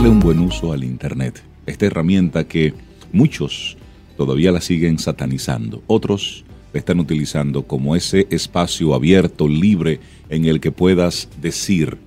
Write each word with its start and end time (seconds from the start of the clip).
Darle 0.00 0.14
un 0.14 0.20
buen 0.20 0.38
uso 0.38 0.72
al 0.72 0.82
Internet, 0.82 1.42
esta 1.66 1.84
herramienta 1.84 2.44
que 2.44 2.72
muchos 3.12 3.76
todavía 4.16 4.50
la 4.50 4.62
siguen 4.62 4.98
satanizando, 4.98 5.82
otros 5.88 6.46
la 6.72 6.78
están 6.78 7.00
utilizando 7.00 7.64
como 7.64 7.94
ese 7.94 8.26
espacio 8.30 8.94
abierto, 8.94 9.46
libre, 9.46 10.00
en 10.30 10.46
el 10.46 10.58
que 10.58 10.72
puedas 10.72 11.28
decir 11.42 11.98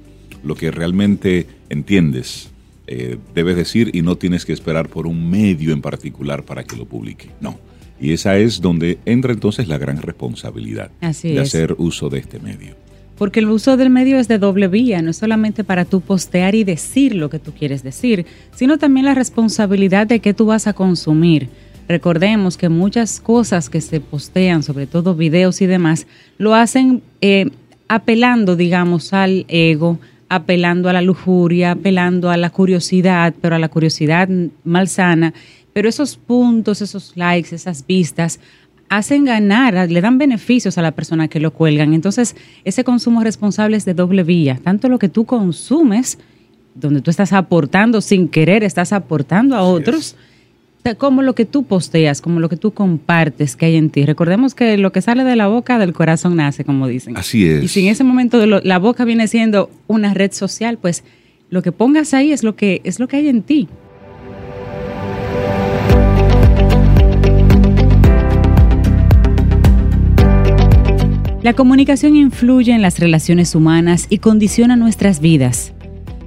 lo 0.44 0.56
que 0.56 0.72
realmente 0.72 1.46
entiendes, 1.70 2.50
eh, 2.88 3.20
debes 3.36 3.58
decir 3.58 3.92
y 3.94 4.02
no 4.02 4.16
tienes 4.16 4.44
que 4.44 4.54
esperar 4.54 4.90
por 4.90 5.06
un 5.06 5.30
medio 5.30 5.72
en 5.72 5.84
particular 5.84 6.46
para 6.46 6.64
que 6.64 6.76
lo 6.76 6.86
publique. 6.86 7.30
No. 7.42 7.60
Y 8.02 8.14
esa 8.14 8.40
es 8.40 8.60
donde 8.60 8.98
entra 9.06 9.34
entonces 9.34 9.68
la 9.68 9.78
gran 9.78 10.02
responsabilidad 10.02 10.90
de 11.00 11.40
hacer 11.40 11.76
uso 11.78 12.10
de 12.10 12.18
este 12.18 12.40
medio. 12.40 12.83
Porque 13.18 13.40
el 13.40 13.50
uso 13.50 13.78
del 13.78 13.90
medio 13.90 14.18
es 14.20 14.28
de 14.28 14.40
doble 14.40 14.68
vía, 14.68 15.02
no 15.02 15.12
es 15.12 15.18
solamente 15.18 15.64
para 15.64 15.86
tú 15.86 16.02
postear 16.02 16.56
y 16.56 16.64
decir 16.64 17.16
lo 17.16 17.30
que 17.30 17.40
tú 17.40 17.54
quieres 17.54 17.84
decir, 17.84 18.26
sino 18.56 18.78
también 18.78 19.06
la 19.06 19.16
responsabilidad 19.16 20.08
de 20.08 20.20
qué 20.20 20.34
tú 20.34 20.48
vas 20.48 20.68
a 20.68 20.74
consumir. 20.74 21.50
Recordemos 21.88 22.58
que 22.58 22.70
muchas 22.70 23.20
cosas 23.20 23.70
que 23.70 23.82
se 23.82 24.00
postean, 24.00 24.64
sobre 24.64 24.88
todo 24.88 25.16
videos 25.16 25.62
y 25.62 25.68
demás, 25.68 26.08
lo 26.38 26.56
hacen 26.56 27.04
eh, 27.22 27.50
apelando, 27.88 28.56
digamos, 28.56 29.14
al 29.14 29.46
ego, 29.48 30.00
apelando 30.30 30.90
a 30.90 30.94
la 30.94 31.02
lujuria, 31.02 31.72
apelando 31.72 32.30
a 32.30 32.38
la 32.38 32.50
curiosidad, 32.50 33.34
pero 33.42 33.56
a 33.56 33.60
la 33.60 33.70
curiosidad 33.70 34.30
malsana. 34.64 35.34
Pero 35.74 35.90
esos 35.90 36.18
puntos, 36.18 36.82
esos 36.82 37.14
likes, 37.16 37.54
esas 37.54 37.86
vistas, 37.86 38.40
hacen 38.98 39.26
ganar, 39.26 39.90
le 39.90 40.02
dan 40.02 40.18
beneficios 40.18 40.78
a 40.78 40.82
la 40.82 40.92
persona 40.92 41.28
que 41.28 41.40
lo 41.40 41.52
cuelgan. 41.52 41.94
Entonces, 41.94 42.36
ese 42.64 42.84
consumo 42.84 43.24
responsable 43.24 43.78
es 43.78 43.86
de 43.86 43.94
doble 43.94 44.24
vía. 44.24 44.60
Tanto 44.64 44.90
lo 44.90 45.00
que 45.00 45.10
tú 45.10 45.26
consumes, 45.26 46.20
donde 46.76 47.02
tú 47.02 47.12
estás 47.12 47.34
aportando 47.34 48.02
sin 48.02 48.28
querer, 48.28 48.64
estás 48.64 48.94
aportando 48.94 49.56
a 49.56 49.64
otros, 49.64 50.16
como 50.98 51.22
lo 51.22 51.34
que 51.34 51.46
tú 51.46 51.64
posteas, 51.64 52.22
como 52.22 52.40
lo 52.40 52.50
que 52.50 52.58
tú 52.58 52.72
compartes 52.72 53.56
que 53.56 53.68
hay 53.68 53.78
en 53.78 53.90
ti. 53.90 54.06
Recordemos 54.06 54.54
que 54.54 54.78
lo 54.78 54.92
que 54.92 55.02
sale 55.02 55.24
de 55.24 55.36
la 55.36 55.48
boca, 55.48 55.80
del 55.80 55.94
corazón 55.94 56.36
nace, 56.36 56.66
como 56.66 56.88
dicen. 56.88 57.18
Así 57.18 57.46
es. 57.48 57.64
Y 57.64 57.68
si 57.70 57.82
en 57.82 57.88
ese 57.88 58.04
momento 58.04 58.46
la 58.46 58.80
boca 58.80 59.06
viene 59.06 59.28
siendo 59.28 59.70
una 59.88 60.14
red 60.14 60.34
social, 60.34 60.78
pues 60.78 61.04
lo 61.50 61.62
que 61.62 61.72
pongas 61.72 62.14
ahí 62.14 62.32
es 62.32 62.44
lo 62.44 62.56
que, 62.56 62.82
es 62.84 63.00
lo 63.00 63.08
que 63.08 63.18
hay 63.18 63.30
en 63.30 63.44
ti. 63.44 63.68
La 71.44 71.52
comunicación 71.52 72.16
influye 72.16 72.72
en 72.72 72.82
las 72.82 73.00
relaciones 73.00 73.54
humanas 73.54 74.08
y 74.10 74.20
condiciona 74.20 74.78
nuestras 74.78 75.20
vidas, 75.20 75.74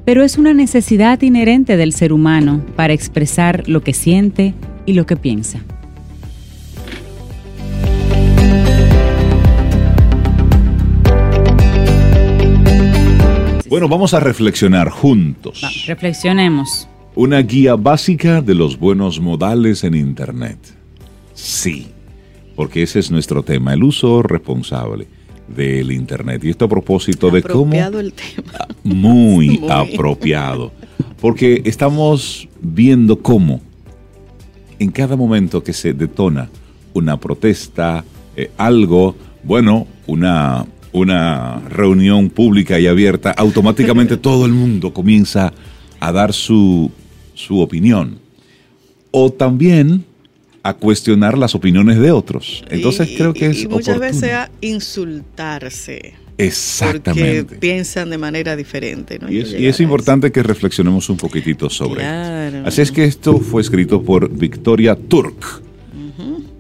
pero 0.05 0.23
es 0.23 0.37
una 0.37 0.53
necesidad 0.53 1.23
inherente 1.23 1.79
del 1.79 1.95
ser 1.95 2.13
humano 2.13 2.63
para 2.77 2.93
expresar 2.93 3.67
lo 3.67 3.81
que 3.81 3.95
siente 3.95 4.53
y 4.85 4.93
lo 4.93 5.07
que 5.07 5.17
piensa. 5.17 5.61
Bueno, 13.71 13.89
vamos 13.89 14.13
a 14.13 14.21
reflexionar 14.21 14.91
juntos. 14.91 15.87
reflexionemos. 15.87 16.91
Una 17.15 17.41
guía 17.41 17.75
básica 17.75 18.43
de 18.43 18.55
los 18.55 18.79
buenos 18.79 19.19
modales 19.19 19.83
en 19.83 19.95
Internet. 19.95 20.59
Sí 21.33 21.96
porque 22.57 22.83
ese 22.83 22.99
es 22.99 23.11
nuestro 23.11 23.43
tema, 23.43 23.75
el 23.75 23.85
uso 23.85 24.23
responsable 24.23 25.07
del 25.47 25.93
Internet. 25.93 26.43
Y 26.43 26.51
esto 26.51 26.65
a 26.65 26.69
propósito 26.69 27.31
de 27.31 27.43
cómo... 27.43 27.73
el 27.75 28.13
tema. 28.13 28.53
Ah, 28.59 28.67
muy, 28.83 29.61
apropiado. 29.69 30.73
Porque 31.21 31.63
estamos 31.65 32.49
viendo 32.61 33.21
cómo 33.21 33.61
en 34.79 34.91
cada 34.91 35.17
momento 35.17 35.63
que 35.63 35.73
se 35.73 35.93
detona 35.93 36.49
una 36.95 37.19
protesta, 37.19 38.05
eh, 38.35 38.51
algo, 38.57 39.15
bueno, 39.43 39.87
una, 40.07 40.67
una 40.93 41.61
reunión 41.69 42.31
pública 42.31 42.81
y 42.81 42.87
abierta, 42.87 43.33
automáticamente 43.33 44.17
todo 44.17 44.47
el 44.47 44.53
mundo 44.53 44.93
comienza 44.93 45.53
a 46.01 46.13
dar 46.13 46.33
su, 46.33 46.91
su 47.35 47.61
opinión. 47.61 48.19
O 49.11 49.31
también 49.31 50.05
a 50.67 50.75
cuestionar 50.75 51.39
las 51.39 51.55
opiniones 51.55 51.99
de 51.99 52.11
otros. 52.11 52.65
Entonces 52.69 53.15
creo 53.17 53.33
que 53.33 53.47
es... 53.47 53.63
Y 53.63 53.69
muchas 53.69 54.01
veces 54.01 54.33
a 54.33 54.51
insultarse. 54.61 56.15
Exactamente. 56.39 57.45
Porque 57.45 57.57
piensan 57.57 58.11
de 58.11 58.19
manera 58.19 58.57
diferente. 58.57 59.21
Y, 59.29 59.67
es, 59.67 59.79
importante 59.79 60.33
que 60.33 60.43
reflexionemos 60.43 61.09
un 61.09 61.19
poquitito 61.19 61.71
sobre 61.71 62.03
esto. 62.03 62.67
Así 62.67 62.83
es 62.83 62.91
que 62.91 63.05
esto 63.05 63.39
fue 63.39 63.63
escrito 63.63 64.03
por 64.03 64.29
Victoria 64.29 64.97
Turk. 64.97 65.63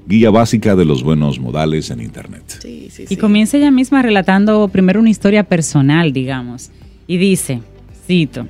Guía 0.06 0.31
básica 0.31 0.77
de 0.77 0.84
los 0.84 1.03
buenos 1.03 1.41
modales 1.41 1.91
en 1.91 2.00
Internet. 2.00 2.65
y 2.65 3.17
comienza 3.17 3.56
ella 3.56 3.73
misma 3.73 4.03
relatando 4.03 4.69
primero 4.69 5.00
una 5.00 5.11
historia 5.11 5.43
personal, 5.43 6.12
digamos. 6.12 6.71
Y 7.09 7.17
dice, 7.17 7.61
cito, 8.06 8.47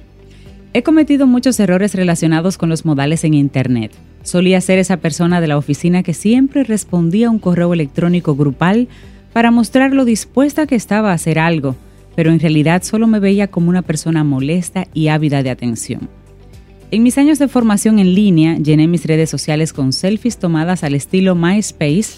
he 0.75 0.83
cometido 0.83 1.27
muchos 1.27 1.59
errores 1.59 1.95
relacionados 1.95 2.59
con 2.59 2.69
los 2.69 2.85
modales 2.85 3.25
en 3.25 3.33
Internet 3.33 3.93
Solía 4.27 4.61
ser 4.61 4.81
esa 4.81 4.97
persona 4.97 5.41
de 5.41 5.47
la 5.47 5.57
oficina 5.57 6.03
que 6.03 6.13
siempre 6.13 6.65
respondía 6.65 7.29
a 7.29 7.31
un 7.31 7.39
correo 7.39 7.73
electrónico 7.73 8.35
grupal 8.35 8.89
para 9.33 9.53
mostrar 9.53 9.93
lo 9.93 10.05
dispuesta 10.05 10.67
que 10.67 10.75
estaba 10.75 11.13
a 11.13 11.15
hacer 11.15 11.39
algo, 11.39 11.77
pero 12.17 12.33
en 12.33 12.41
realidad 12.41 12.83
solo 12.83 13.07
me 13.07 13.21
veía 13.21 13.47
como 13.47 13.71
una 13.71 13.83
persona 13.83 14.25
molesta 14.25 14.89
y 14.93 15.09
ávida 15.09 15.45
de 15.45 15.51
atención. 15.51 16.09
En 16.91 17.05
mis 17.05 17.19
años 17.19 17.39
de 17.39 17.47
formación 17.47 18.01
en 18.01 18.17
línea, 18.17 18.57
llené 18.59 18.89
mis 18.89 19.07
redes 19.07 19.31
sociales 19.31 19.73
con 19.73 19.93
selfies 19.93 20.39
tomadas 20.39 20.83
al 20.83 20.97
estilo 20.97 21.37
MySpace, 21.37 22.15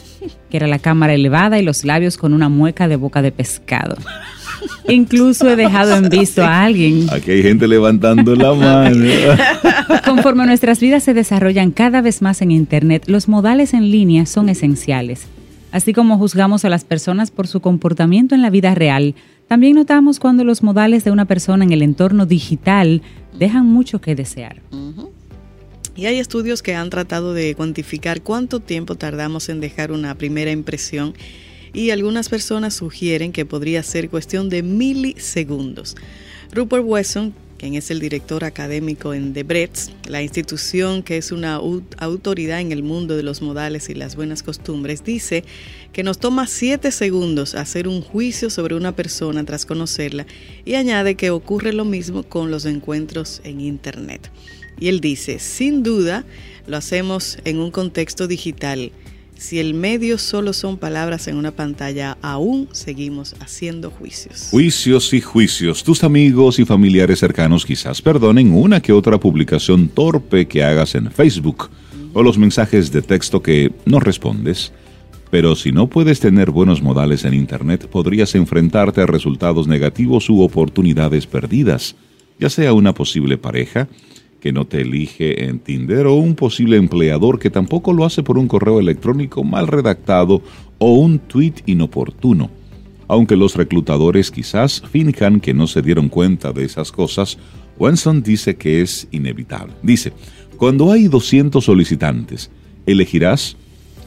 que 0.49 0.57
era 0.57 0.67
la 0.67 0.79
cámara 0.79 1.13
elevada 1.13 1.59
y 1.59 1.63
los 1.63 1.85
labios 1.85 2.17
con 2.17 2.33
una 2.33 2.49
mueca 2.49 2.89
de 2.89 2.97
boca 2.97 3.21
de 3.21 3.33
pescado. 3.33 3.97
Incluso 4.89 5.49
he 5.49 5.57
dejado 5.57 5.95
en 5.97 6.09
visto 6.09 6.43
a 6.43 6.65
alguien. 6.65 7.09
Aquí 7.11 7.31
hay 7.31 7.43
gente 7.43 7.69
levantando 7.69 8.35
la 8.35 8.55
mano. 8.55 9.05
Conforme 10.05 10.47
nuestras 10.47 10.81
vidas 10.81 11.03
se 11.03 11.15
desarrollan 11.15 11.71
cada 11.71 12.01
vez 12.01 12.23
más 12.23 12.43
en 12.43 12.51
Internet, 12.51 13.05
los 13.07 13.29
modales 13.29 13.75
en 13.75 13.91
línea 13.91 14.27
son 14.27 14.49
esenciales. 14.49 15.27
Así 15.71 15.93
como 15.93 16.17
juzgamos 16.19 16.65
a 16.65 16.69
las 16.69 16.85
personas 16.85 17.31
por 17.31 17.47
su 17.47 17.61
comportamiento 17.61 18.35
en 18.35 18.43
la 18.43 18.51
vida 18.51 18.75
real, 18.75 19.15
también 19.49 19.75
notamos 19.77 20.19
cuando 20.19 20.45
los 20.45 20.63
modales 20.63 21.05
de 21.05 21.11
una 21.11 21.25
persona 21.25 21.65
en 21.65 21.73
el 21.73 21.83
entorno 21.83 22.27
digital 22.27 23.03
dejan 23.39 23.67
mucho 23.67 24.01
que 24.01 24.15
desear. 24.15 24.63
Y 25.97 26.07
hay 26.07 26.19
estudios 26.19 26.63
que 26.63 26.75
han 26.75 26.91
tratado 26.91 27.35
de 27.35 27.55
cuantificar 27.55 28.23
cuánto 28.23 28.61
tiempo 28.61 28.95
tardamos 28.95 29.49
en 29.49 29.61
dejar 29.61 29.91
una 29.91 30.15
primera 30.15 30.51
impresión 30.51 31.15
y 31.73 31.91
algunas 31.91 32.29
personas 32.29 32.75
sugieren 32.75 33.33
que 33.33 33.47
podría 33.47 33.83
ser 33.83 34.11
cuestión 34.11 34.49
de 34.49 34.63
milisegundos. 34.63 35.97
Rupert 36.53 36.85
Wesson, 36.85 37.35
quien 37.59 37.75
es 37.75 37.91
el 37.91 38.01
director 38.01 38.45
académico 38.45 39.13
en 39.13 39.33
Debrecen, 39.33 39.95
la 40.07 40.23
institución 40.23 41.03
que 41.03 41.19
es 41.19 41.33
una 41.33 41.57
autoridad 41.99 42.61
en 42.61 42.73
el 42.73 42.83
mundo 42.83 43.17
de 43.17 43.23
los 43.23 43.43
modales 43.43 43.91
y 43.91 43.95
las 43.95 44.17
buenas 44.17 44.43
costumbres, 44.43 45.05
dice 45.05 45.45
que 45.93 46.05
nos 46.05 46.19
toma 46.19 46.47
siete 46.47 46.91
segundos 46.93 47.55
hacer 47.55 47.89
un 47.89 48.01
juicio 48.01 48.49
sobre 48.49 48.77
una 48.77 48.95
persona 48.95 49.45
tras 49.45 49.67
conocerla 49.67 50.27
y 50.65 50.75
añade 50.75 51.17
que 51.17 51.31
ocurre 51.31 51.73
lo 51.73 51.85
mismo 51.85 52.23
con 52.23 52.51
los 52.51 52.65
encuentros 52.65 53.41
en 53.45 53.61
Internet. 53.61 54.31
Y 54.81 54.89
él 54.89 55.01
dice, 55.01 55.39
sin 55.39 55.83
duda, 55.83 56.25
lo 56.67 56.77
hacemos 56.77 57.39
en 57.45 57.59
un 57.59 57.71
contexto 57.71 58.29
digital 58.29 58.93
si 59.39 59.61
el 59.61 59.73
medio 59.73 60.19
solo 60.19 60.53
son 60.53 60.77
palabras 60.77 61.29
en 61.29 61.37
una 61.37 61.53
pantalla, 61.53 62.19
aún 62.23 62.69
seguimos 62.73 63.37
haciendo 63.41 63.91
juicios. 63.91 64.49
Juicios 64.51 65.15
y 65.15 65.21
juicios. 65.21 65.85
Tus 65.85 66.03
amigos 66.03 66.59
y 66.59 66.65
familiares 66.65 67.21
cercanos 67.21 67.65
quizás 67.65 68.03
perdonen 68.03 68.53
una 68.53 68.81
que 68.83 68.93
otra 68.93 69.19
publicación 69.19 69.89
torpe 69.89 70.49
que 70.49 70.65
hagas 70.65 70.97
en 70.97 71.11
Facebook 71.13 71.71
o 72.13 72.23
los 72.23 72.37
mensajes 72.37 72.91
de 72.91 73.01
texto 73.01 73.41
que 73.41 73.73
no 73.87 74.01
respondes. 74.01 74.73
Pero 75.31 75.55
si 75.55 75.71
no 75.71 75.87
puedes 75.89 76.19
tener 76.19 76.51
buenos 76.51 76.83
modales 76.83 77.25
en 77.25 77.35
Internet, 77.35 77.87
podrías 77.87 78.35
enfrentarte 78.35 79.03
a 79.03 79.07
resultados 79.07 79.69
negativos 79.69 80.29
u 80.31 80.43
oportunidades 80.43 81.27
perdidas, 81.27 81.95
ya 82.41 82.51
sea 82.51 82.73
una 82.73 82.93
posible 82.93 83.39
pareja 83.39 83.89
que 84.41 84.53
no 84.53 84.67
te 84.67 84.83
elige 84.83 85.45
en 85.45 85.59
Tinder 85.59 86.07
o 86.07 86.15
un 86.15 86.35
posible 86.35 86.77
empleador 86.77 87.39
que 87.39 87.51
tampoco 87.51 87.93
lo 87.93 88.05
hace 88.05 88.23
por 88.23 88.39
un 88.39 88.49
correo 88.49 88.79
electrónico 88.81 89.43
mal 89.45 89.67
redactado 89.67 90.43
o 90.79 90.95
un 90.95 91.19
tweet 91.19 91.55
inoportuno. 91.67 92.51
Aunque 93.09 93.37
los 93.37 93.57
reclutadores 93.57 94.31
quizás 94.31 94.83
finjan 94.91 95.41
que 95.41 95.55
no 95.55 95.67
se 95.67 95.83
dieron 95.83 96.09
cuenta 96.09 96.53
de 96.53 96.65
esas 96.65 96.93
cosas, 96.93 97.39
Wenson 97.79 98.23
dice 98.23 98.57
que 98.57 98.83
es 98.83 99.09
inevitable. 99.11 99.75
Dice, 99.83 100.13
cuando 100.57 100.93
hay 100.93 101.09
200 101.09 101.65
solicitantes, 101.65 102.51
elegirás 102.87 103.57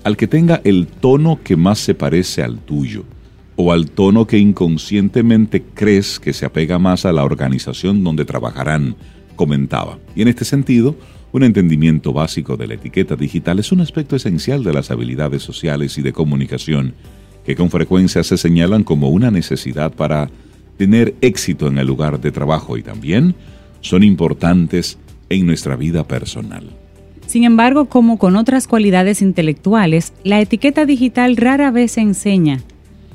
al 0.04 0.18
que 0.18 0.28
tenga 0.28 0.62
el 0.64 0.88
tono 0.88 1.40
que 1.44 1.56
más 1.56 1.80
se 1.80 1.96
parece 1.96 2.44
al 2.44 2.60
tuyo 2.60 3.04
o 3.56 3.72
al 3.72 3.92
tono 3.92 4.26
que 4.28 4.38
inconscientemente 4.38 5.64
crees 5.74 6.20
que 6.20 6.34
se 6.34 6.46
apega 6.46 6.80
más 6.80 7.06
a 7.06 7.12
la 7.12 7.24
organización 7.24 8.04
donde 8.04 8.26
trabajarán, 8.26 8.96
comentaba. 9.42 9.98
Y 10.16 10.22
en 10.22 10.28
este 10.28 10.46
sentido, 10.46 10.96
un 11.32 11.42
entendimiento 11.42 12.14
básico 12.14 12.58
de 12.58 12.68
la 12.68 12.76
etiqueta 12.76 13.16
digital 13.16 13.58
es 13.58 13.72
un 13.72 13.82
aspecto 13.82 14.16
esencial 14.16 14.64
de 14.64 14.72
las 14.72 14.92
habilidades 14.92 15.42
sociales 15.42 15.98
y 15.98 16.04
de 16.04 16.14
comunicación, 16.14 16.94
que 17.44 17.56
con 17.56 17.72
frecuencia 17.72 18.22
se 18.22 18.38
señalan 18.38 18.84
como 18.84 19.10
una 19.10 19.32
necesidad 19.32 19.94
para 19.94 20.30
tener 20.78 21.16
éxito 21.22 21.66
en 21.66 21.80
el 21.80 21.88
lugar 21.88 22.22
de 22.22 22.32
trabajo 22.32 22.78
y 22.78 22.84
también 22.84 23.34
son 23.80 24.04
importantes 24.04 25.00
en 25.30 25.48
nuestra 25.48 25.76
vida 25.76 26.08
personal. 26.08 26.70
Sin 27.26 27.44
embargo, 27.44 27.86
como 27.86 28.20
con 28.20 28.36
otras 28.36 28.68
cualidades 28.68 29.24
intelectuales, 29.24 30.14
la 30.24 30.40
etiqueta 30.40 30.86
digital 30.86 31.36
rara 31.36 31.72
vez 31.72 31.94
se 31.94 32.02
enseña. 32.02 32.60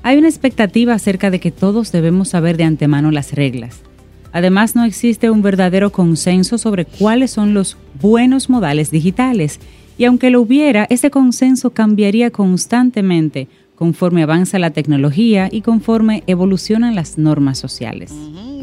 Hay 0.03 0.19
una 0.19 0.29
expectativa 0.29 0.93
acerca 0.93 1.31
de 1.31 1.39
que 1.39 1.53
todos 1.53 1.93
debemos 1.93 2.31
saber 2.31 2.57
de 2.57 2.65
antemano 2.65 3.13
las 3.13 3.33
reglas. 3.33 3.86
Además, 4.33 4.77
no 4.77 4.85
existe 4.85 5.31
un 5.31 5.43
verdadero 5.43 5.91
consenso 5.91 6.59
sobre 6.59 6.85
cuáles 6.85 7.31
son 7.31 7.55
los 7.55 7.77
buenos 8.01 8.51
modales 8.51 8.91
digitales, 8.91 9.61
y 9.99 10.05
aunque 10.05 10.31
lo 10.31 10.43
hubiera, 10.43 10.87
ese 10.91 11.11
consenso 11.11 11.71
cambiaría 11.71 12.31
constantemente 12.31 13.49
conforme 13.77 14.23
avanza 14.23 14.59
la 14.59 14.71
tecnología 14.71 15.49
y 15.53 15.61
conforme 15.61 16.25
evolucionan 16.27 16.95
las 16.95 17.19
normas 17.19 17.59
sociales. 17.59 18.13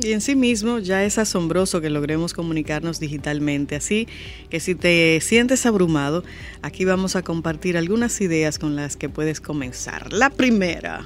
Y 0.04 0.12
en 0.12 0.22
sí 0.22 0.36
mismo 0.36 0.80
ya 0.80 1.06
es 1.06 1.18
asombroso 1.18 1.80
que 1.80 1.90
logremos 1.90 2.34
comunicarnos 2.34 3.00
digitalmente. 3.00 3.76
Así 3.76 4.08
que 4.50 4.60
si 4.60 4.76
te 4.76 5.20
sientes 5.22 5.66
abrumado, 5.66 6.24
aquí 6.62 6.84
vamos 6.84 7.16
a 7.16 7.22
compartir 7.22 7.78
algunas 7.78 8.20
ideas 8.20 8.60
con 8.60 8.76
las 8.76 8.98
que 8.98 9.08
puedes 9.08 9.40
comenzar. 9.40 10.12
La 10.12 10.30
primera. 10.30 11.06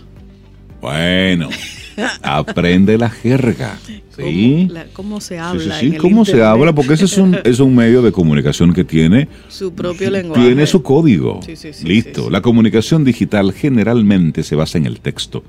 Bueno, 0.82 1.50
aprende 2.22 2.98
la 2.98 3.10
jerga. 3.10 3.78
¿sí? 4.16 4.70
¿Cómo, 4.94 5.20
se 5.22 5.40
habla? 5.40 5.80
Sí, 5.80 5.92
sí, 5.92 5.98
cómo 5.98 6.26
se 6.26 6.44
habla, 6.44 6.74
porque 6.74 6.94
ese 6.94 7.06
es 7.06 7.18
un, 7.18 7.38
es 7.44 7.60
un 7.60 7.76
medio 7.76 8.02
de 8.02 8.12
comunicación 8.12 8.74
que 8.74 8.84
tiene 8.84 9.28
su 9.48 9.74
propio 9.74 10.10
lenguaje. 10.10 10.44
Tiene 10.44 10.68
su 10.68 10.82
código. 10.84 11.40
Listo. 11.84 12.30
La 12.30 12.42
comunicación 12.42 13.04
digital 13.04 13.54
generalmente 13.54 14.44
se 14.44 14.56
basa 14.56 14.78
en 14.78 14.86
el 14.86 15.00
texto 15.00 15.44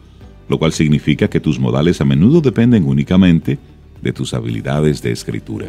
lo 0.48 0.58
cual 0.58 0.72
significa 0.72 1.28
que 1.28 1.40
tus 1.40 1.60
modales 1.60 2.00
a 2.00 2.04
menudo 2.04 2.40
dependen 2.40 2.84
únicamente 2.84 3.58
de 4.02 4.12
tus 4.12 4.34
habilidades 4.34 5.02
de 5.02 5.12
escritura. 5.12 5.66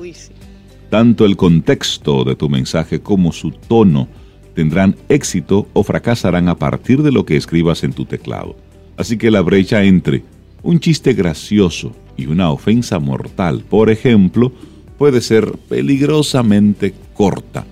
Tanto 0.90 1.26
el 1.26 1.36
contexto 1.36 2.24
de 2.24 2.36
tu 2.36 2.50
mensaje 2.50 3.02
como 3.02 3.32
su 3.32 3.52
tono 3.52 4.08
tendrán 4.56 4.96
éxito 5.10 5.68
o 5.74 5.84
fracasarán 5.84 6.50
a 6.50 6.56
partir 6.56 7.04
de 7.04 7.12
lo 7.12 7.26
que 7.26 7.38
escribas 7.38 7.84
en 7.84 7.94
tu 7.94 8.06
teclado. 8.06 8.56
Así 8.98 9.18
que 9.18 9.32
la 9.32 9.42
brecha 9.42 9.84
entre 9.84 10.24
un 10.62 10.80
chiste 10.80 11.14
gracioso 11.14 11.94
y 12.18 12.28
una 12.28 12.52
ofensa 12.52 13.00
mortal, 13.00 13.64
por 13.70 13.90
ejemplo, 13.90 14.52
puede 14.98 15.22
ser 15.22 15.54
peligrosamente 15.70 16.94
corta. 17.14 17.66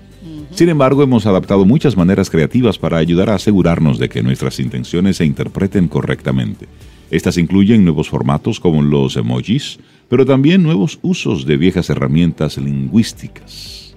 Sin 0.54 0.70
embargo, 0.70 1.02
hemos 1.02 1.26
adaptado 1.26 1.64
muchas 1.64 1.96
maneras 1.96 2.30
creativas 2.30 2.78
para 2.78 2.96
ayudar 2.96 3.30
a 3.30 3.34
asegurarnos 3.34 3.98
de 3.98 4.08
que 4.08 4.22
nuestras 4.22 4.58
intenciones 4.58 5.18
se 5.18 5.24
interpreten 5.24 5.88
correctamente. 5.88 6.66
Estas 7.10 7.38
incluyen 7.38 7.84
nuevos 7.84 8.08
formatos 8.08 8.58
como 8.58 8.82
los 8.82 9.16
emojis, 9.16 9.78
pero 10.08 10.26
también 10.26 10.62
nuevos 10.62 10.98
usos 11.02 11.46
de 11.46 11.56
viejas 11.56 11.90
herramientas 11.90 12.58
lingüísticas. 12.58 13.94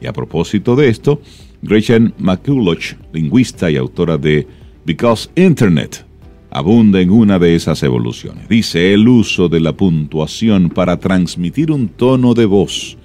Y 0.00 0.06
a 0.06 0.12
propósito 0.12 0.76
de 0.76 0.88
esto, 0.88 1.22
Gretchen 1.62 2.12
McCulloch, 2.18 2.94
lingüista 3.12 3.70
y 3.70 3.76
autora 3.76 4.18
de 4.18 4.46
Because 4.84 5.30
Internet, 5.34 6.04
abunda 6.54 7.00
en 7.00 7.10
una 7.10 7.38
de 7.38 7.56
esas 7.56 7.82
evoluciones. 7.82 8.48
Dice 8.48 8.94
el 8.94 9.08
uso 9.08 9.48
de 9.48 9.60
la 9.60 9.72
puntuación 9.72 10.70
para 10.70 10.98
transmitir 10.98 11.72
un 11.72 11.88
tono 11.88 12.32
de 12.32 12.46
voz, 12.46 12.96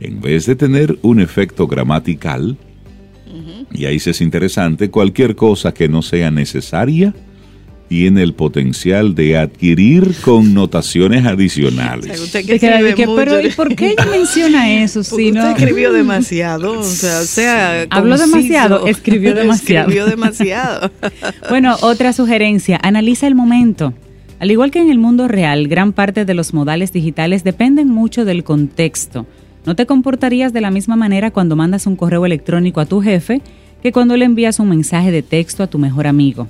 en 0.00 0.20
vez 0.20 0.44
de 0.46 0.54
tener 0.54 0.98
un 1.02 1.18
efecto 1.18 1.66
gramatical, 1.66 2.56
y 3.72 3.86
ahí 3.86 3.96
es 3.96 4.20
interesante, 4.20 4.90
cualquier 4.90 5.34
cosa 5.34 5.72
que 5.72 5.88
no 5.88 6.02
sea 6.02 6.30
necesaria, 6.30 7.14
tiene 7.90 8.22
el 8.22 8.34
potencial 8.34 9.16
de 9.16 9.36
adquirir 9.36 10.14
connotaciones 10.22 11.26
adicionales. 11.26 12.20
Usted 12.20 12.46
que 12.46 13.08
pero 13.16 13.40
¿y 13.40 13.50
por 13.50 13.74
qué 13.74 13.90
ella 13.90 14.06
menciona 14.08 14.70
eso? 14.84 15.02
Si 15.02 15.32
no? 15.32 15.40
Usted 15.40 15.56
escribió 15.56 15.92
demasiado, 16.02 16.78
o 16.78 16.84
sea, 16.84 17.18
o 17.18 17.24
sea 17.24 17.86
habló 17.90 18.16
demasiado, 18.16 18.86
escribió 18.86 19.34
demasiado. 19.34 19.88
escribió 19.88 20.06
demasiado. 20.06 20.92
bueno, 21.48 21.78
otra 21.80 22.12
sugerencia, 22.12 22.78
analiza 22.80 23.26
el 23.26 23.34
momento. 23.34 23.92
Al 24.38 24.52
igual 24.52 24.70
que 24.70 24.78
en 24.78 24.88
el 24.88 24.98
mundo 24.98 25.26
real, 25.26 25.66
gran 25.66 25.92
parte 25.92 26.24
de 26.24 26.34
los 26.34 26.54
modales 26.54 26.92
digitales 26.92 27.42
dependen 27.42 27.88
mucho 27.88 28.24
del 28.24 28.44
contexto. 28.44 29.26
No 29.66 29.74
te 29.74 29.86
comportarías 29.86 30.52
de 30.52 30.60
la 30.60 30.70
misma 30.70 30.94
manera 30.94 31.32
cuando 31.32 31.56
mandas 31.56 31.88
un 31.88 31.96
correo 31.96 32.24
electrónico 32.24 32.80
a 32.80 32.86
tu 32.86 33.02
jefe 33.02 33.42
que 33.82 33.90
cuando 33.90 34.16
le 34.16 34.26
envías 34.26 34.60
un 34.60 34.68
mensaje 34.68 35.10
de 35.10 35.22
texto 35.22 35.64
a 35.64 35.66
tu 35.66 35.80
mejor 35.80 36.06
amigo. 36.06 36.46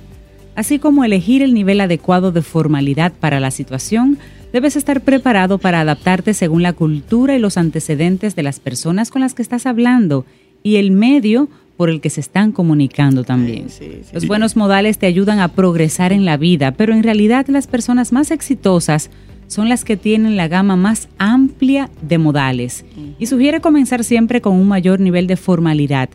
Así 0.55 0.79
como 0.79 1.03
elegir 1.03 1.41
el 1.41 1.53
nivel 1.53 1.81
adecuado 1.81 2.31
de 2.31 2.41
formalidad 2.41 3.13
para 3.13 3.39
la 3.39 3.51
situación, 3.51 4.17
debes 4.51 4.75
estar 4.75 5.01
preparado 5.01 5.57
para 5.57 5.81
adaptarte 5.81 6.33
según 6.33 6.61
la 6.61 6.73
cultura 6.73 7.35
y 7.35 7.39
los 7.39 7.57
antecedentes 7.57 8.35
de 8.35 8.43
las 8.43 8.59
personas 8.59 9.11
con 9.11 9.21
las 9.21 9.33
que 9.33 9.41
estás 9.41 9.65
hablando 9.65 10.25
y 10.63 10.75
el 10.75 10.91
medio 10.91 11.49
por 11.77 11.89
el 11.89 12.01
que 12.01 12.09
se 12.09 12.21
están 12.21 12.51
comunicando 12.51 13.23
también. 13.23 13.67
Los 14.13 14.27
buenos 14.27 14.55
modales 14.55 14.99
te 14.99 15.07
ayudan 15.07 15.39
a 15.39 15.47
progresar 15.47 16.13
en 16.13 16.25
la 16.25 16.37
vida, 16.37 16.73
pero 16.73 16.93
en 16.93 17.01
realidad 17.01 17.47
las 17.47 17.65
personas 17.65 18.11
más 18.11 18.29
exitosas 18.29 19.09
son 19.47 19.67
las 19.67 19.83
que 19.83 19.97
tienen 19.97 20.37
la 20.37 20.47
gama 20.47 20.75
más 20.75 21.09
amplia 21.17 21.89
de 22.01 22.17
modales 22.17 22.85
y 23.19 23.25
sugiere 23.25 23.61
comenzar 23.61 24.03
siempre 24.03 24.41
con 24.41 24.53
un 24.53 24.67
mayor 24.67 24.99
nivel 24.99 25.27
de 25.27 25.37
formalidad 25.37 26.09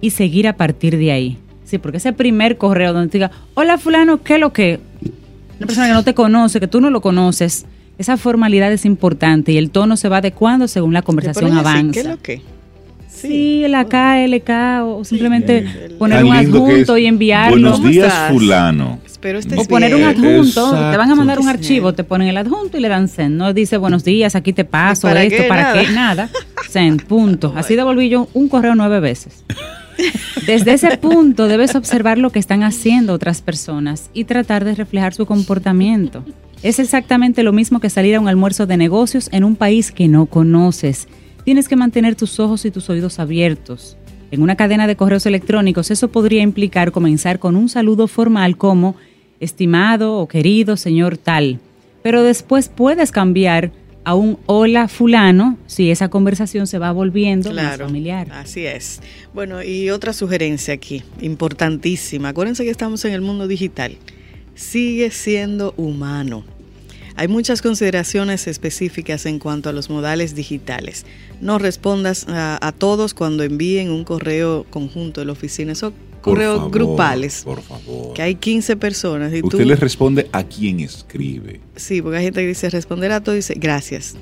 y 0.00 0.10
seguir 0.10 0.46
a 0.48 0.56
partir 0.56 0.98
de 0.98 1.12
ahí. 1.12 1.38
Sí, 1.66 1.78
porque 1.78 1.98
ese 1.98 2.12
primer 2.12 2.56
correo 2.56 2.92
donde 2.92 3.10
te 3.10 3.18
diga, 3.18 3.32
hola 3.54 3.76
fulano, 3.76 4.22
¿qué 4.22 4.34
es 4.34 4.40
lo 4.40 4.52
que? 4.52 4.78
Una 5.58 5.66
persona 5.66 5.88
que 5.88 5.94
no 5.94 6.04
te 6.04 6.14
conoce, 6.14 6.60
que 6.60 6.68
tú 6.68 6.80
no 6.80 6.90
lo 6.90 7.00
conoces, 7.00 7.66
esa 7.98 8.16
formalidad 8.16 8.72
es 8.72 8.84
importante 8.84 9.52
y 9.52 9.58
el 9.58 9.70
tono 9.70 9.96
se 9.96 10.08
va 10.08 10.18
adecuando 10.18 10.68
según 10.68 10.92
la 10.92 11.02
conversación 11.02 11.56
avanza. 11.56 11.92
¿Qué 11.92 12.00
es 12.00 12.06
lo 12.06 12.22
que? 12.22 12.42
Sí, 13.08 13.64
el 13.64 13.74
AK, 13.74 13.94
LK, 14.28 14.50
o 14.84 15.04
simplemente 15.04 15.66
poner 15.98 16.22
un 16.22 16.34
adjunto 16.34 16.98
y 16.98 17.06
enviarlo. 17.06 17.70
Buenos 17.70 17.82
días, 17.82 18.30
fulano. 18.30 19.00
o 19.56 19.64
poner 19.64 19.94
un 19.94 20.04
adjunto, 20.04 20.70
te 20.70 20.96
van 20.96 21.10
a 21.10 21.14
mandar 21.14 21.40
un 21.40 21.48
archivo, 21.48 21.94
te 21.94 22.04
ponen 22.04 22.28
el 22.28 22.36
adjunto 22.36 22.76
y 22.76 22.80
le 22.80 22.88
dan 22.88 23.08
send. 23.08 23.36
No 23.36 23.52
dice 23.54 23.78
buenos 23.78 24.04
días, 24.04 24.36
aquí 24.36 24.52
te 24.52 24.64
paso 24.64 25.08
esto, 25.08 25.48
para 25.48 25.72
qué, 25.72 25.88
nada. 25.90 26.28
Send, 26.68 27.06
punto. 27.06 27.52
Así 27.56 27.74
devolví 27.74 28.08
yo 28.08 28.28
un 28.34 28.48
correo 28.48 28.74
nueve 28.74 29.00
veces. 29.00 29.42
Desde 30.46 30.74
ese 30.74 30.96
punto 30.98 31.48
debes 31.48 31.74
observar 31.74 32.18
lo 32.18 32.30
que 32.30 32.38
están 32.38 32.62
haciendo 32.62 33.12
otras 33.12 33.42
personas 33.42 34.10
y 34.12 34.24
tratar 34.24 34.64
de 34.64 34.74
reflejar 34.74 35.14
su 35.14 35.26
comportamiento. 35.26 36.24
Es 36.62 36.78
exactamente 36.78 37.42
lo 37.42 37.52
mismo 37.52 37.80
que 37.80 37.90
salir 37.90 38.16
a 38.16 38.20
un 38.20 38.28
almuerzo 38.28 38.66
de 38.66 38.76
negocios 38.76 39.28
en 39.32 39.44
un 39.44 39.56
país 39.56 39.92
que 39.92 40.08
no 40.08 40.26
conoces. 40.26 41.08
Tienes 41.44 41.68
que 41.68 41.76
mantener 41.76 42.16
tus 42.16 42.40
ojos 42.40 42.64
y 42.64 42.70
tus 42.70 42.88
oídos 42.90 43.18
abiertos. 43.18 43.96
En 44.30 44.42
una 44.42 44.56
cadena 44.56 44.86
de 44.86 44.96
correos 44.96 45.26
electrónicos 45.26 45.90
eso 45.90 46.08
podría 46.08 46.42
implicar 46.42 46.92
comenzar 46.92 47.38
con 47.38 47.56
un 47.56 47.68
saludo 47.68 48.08
formal 48.08 48.56
como 48.56 48.96
estimado 49.38 50.18
o 50.18 50.26
querido 50.26 50.76
señor 50.76 51.18
tal, 51.18 51.60
pero 52.02 52.22
después 52.22 52.68
puedes 52.68 53.12
cambiar 53.12 53.70
a 54.06 54.14
un 54.14 54.38
hola 54.46 54.86
fulano 54.86 55.58
si 55.66 55.90
esa 55.90 56.08
conversación 56.08 56.68
se 56.68 56.78
va 56.78 56.92
volviendo 56.92 57.52
más 57.52 57.76
familiar. 57.76 58.28
Así 58.30 58.64
es. 58.64 59.00
Bueno, 59.34 59.64
y 59.64 59.90
otra 59.90 60.12
sugerencia 60.12 60.74
aquí, 60.74 61.02
importantísima. 61.20 62.28
Acuérdense 62.28 62.62
que 62.62 62.70
estamos 62.70 63.04
en 63.04 63.14
el 63.14 63.20
mundo 63.20 63.48
digital. 63.48 63.96
Sigue 64.54 65.10
siendo 65.10 65.74
humano. 65.76 66.44
Hay 67.16 67.26
muchas 67.26 67.62
consideraciones 67.62 68.46
específicas 68.46 69.26
en 69.26 69.40
cuanto 69.40 69.70
a 69.70 69.72
los 69.72 69.90
modales 69.90 70.36
digitales. 70.36 71.04
No 71.40 71.58
respondas 71.58 72.28
a, 72.28 72.64
a 72.64 72.70
todos 72.70 73.12
cuando 73.12 73.42
envíen 73.42 73.90
un 73.90 74.04
correo 74.04 74.66
conjunto 74.70 75.20
de 75.20 75.26
la 75.26 75.32
oficina. 75.32 75.72
Eso 75.72 75.92
correos 76.26 76.70
grupales. 76.70 77.42
Por 77.44 77.62
favor. 77.62 78.14
Que 78.14 78.22
hay 78.22 78.34
15 78.34 78.76
personas. 78.76 79.32
Y 79.32 79.42
Usted 79.42 79.58
tú, 79.58 79.64
le 79.64 79.76
responde 79.76 80.28
a 80.32 80.44
quien 80.44 80.80
escribe. 80.80 81.60
Sí, 81.76 82.02
porque 82.02 82.18
hay 82.18 82.24
gente 82.24 82.40
que 82.40 82.48
dice 82.48 82.68
responder 82.70 83.12
a 83.12 83.22
todo 83.22 83.34
y 83.34 83.38
dice 83.38 83.54
gracias. 83.56 84.14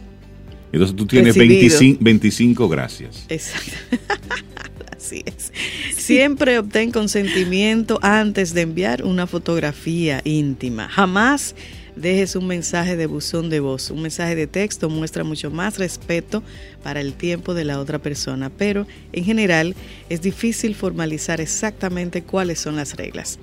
Entonces 0.73 0.97
tú 0.97 1.07
tienes 1.07 1.37
Recibido. 1.37 1.61
25, 1.61 1.99
25 2.03 2.69
gracias. 2.69 3.27
Exacto. 3.29 3.73
Así 4.97 5.23
es. 5.25 5.53
Siempre 5.97 6.59
obtén 6.59 6.91
consentimiento 6.91 7.99
antes 8.03 8.55
de 8.55 8.63
enviar 8.63 9.05
una 9.05 9.27
fotografía 9.27 10.21
íntima. 10.25 10.89
Jamás 10.89 11.55
dejes 11.97 12.37
un 12.37 12.47
mensaje 12.47 12.97
de 12.97 13.07
buzón 13.07 13.51
de 13.51 13.61
voz. 13.61 13.91
Un 13.91 14.03
mensaje 14.03 14.35
de 14.35 14.47
texto 14.47 14.89
muestra 14.89 15.25
mucho 15.25 15.51
más 15.51 15.79
respeto 15.79 16.43
para 16.83 17.01
el 17.01 17.15
tiempo 17.15 17.55
de 17.55 17.65
la 17.65 17.81
otra 17.81 17.99
persona, 17.99 18.51
pero 18.51 18.87
en 19.13 19.25
general 19.25 19.75
es 20.09 20.21
difícil 20.23 20.75
formalizar 20.75 21.41
exactamente 21.41 22.23
cuáles 22.23 22.61
son 22.61 22.77
las 22.77 22.97
reglas. 22.97 23.39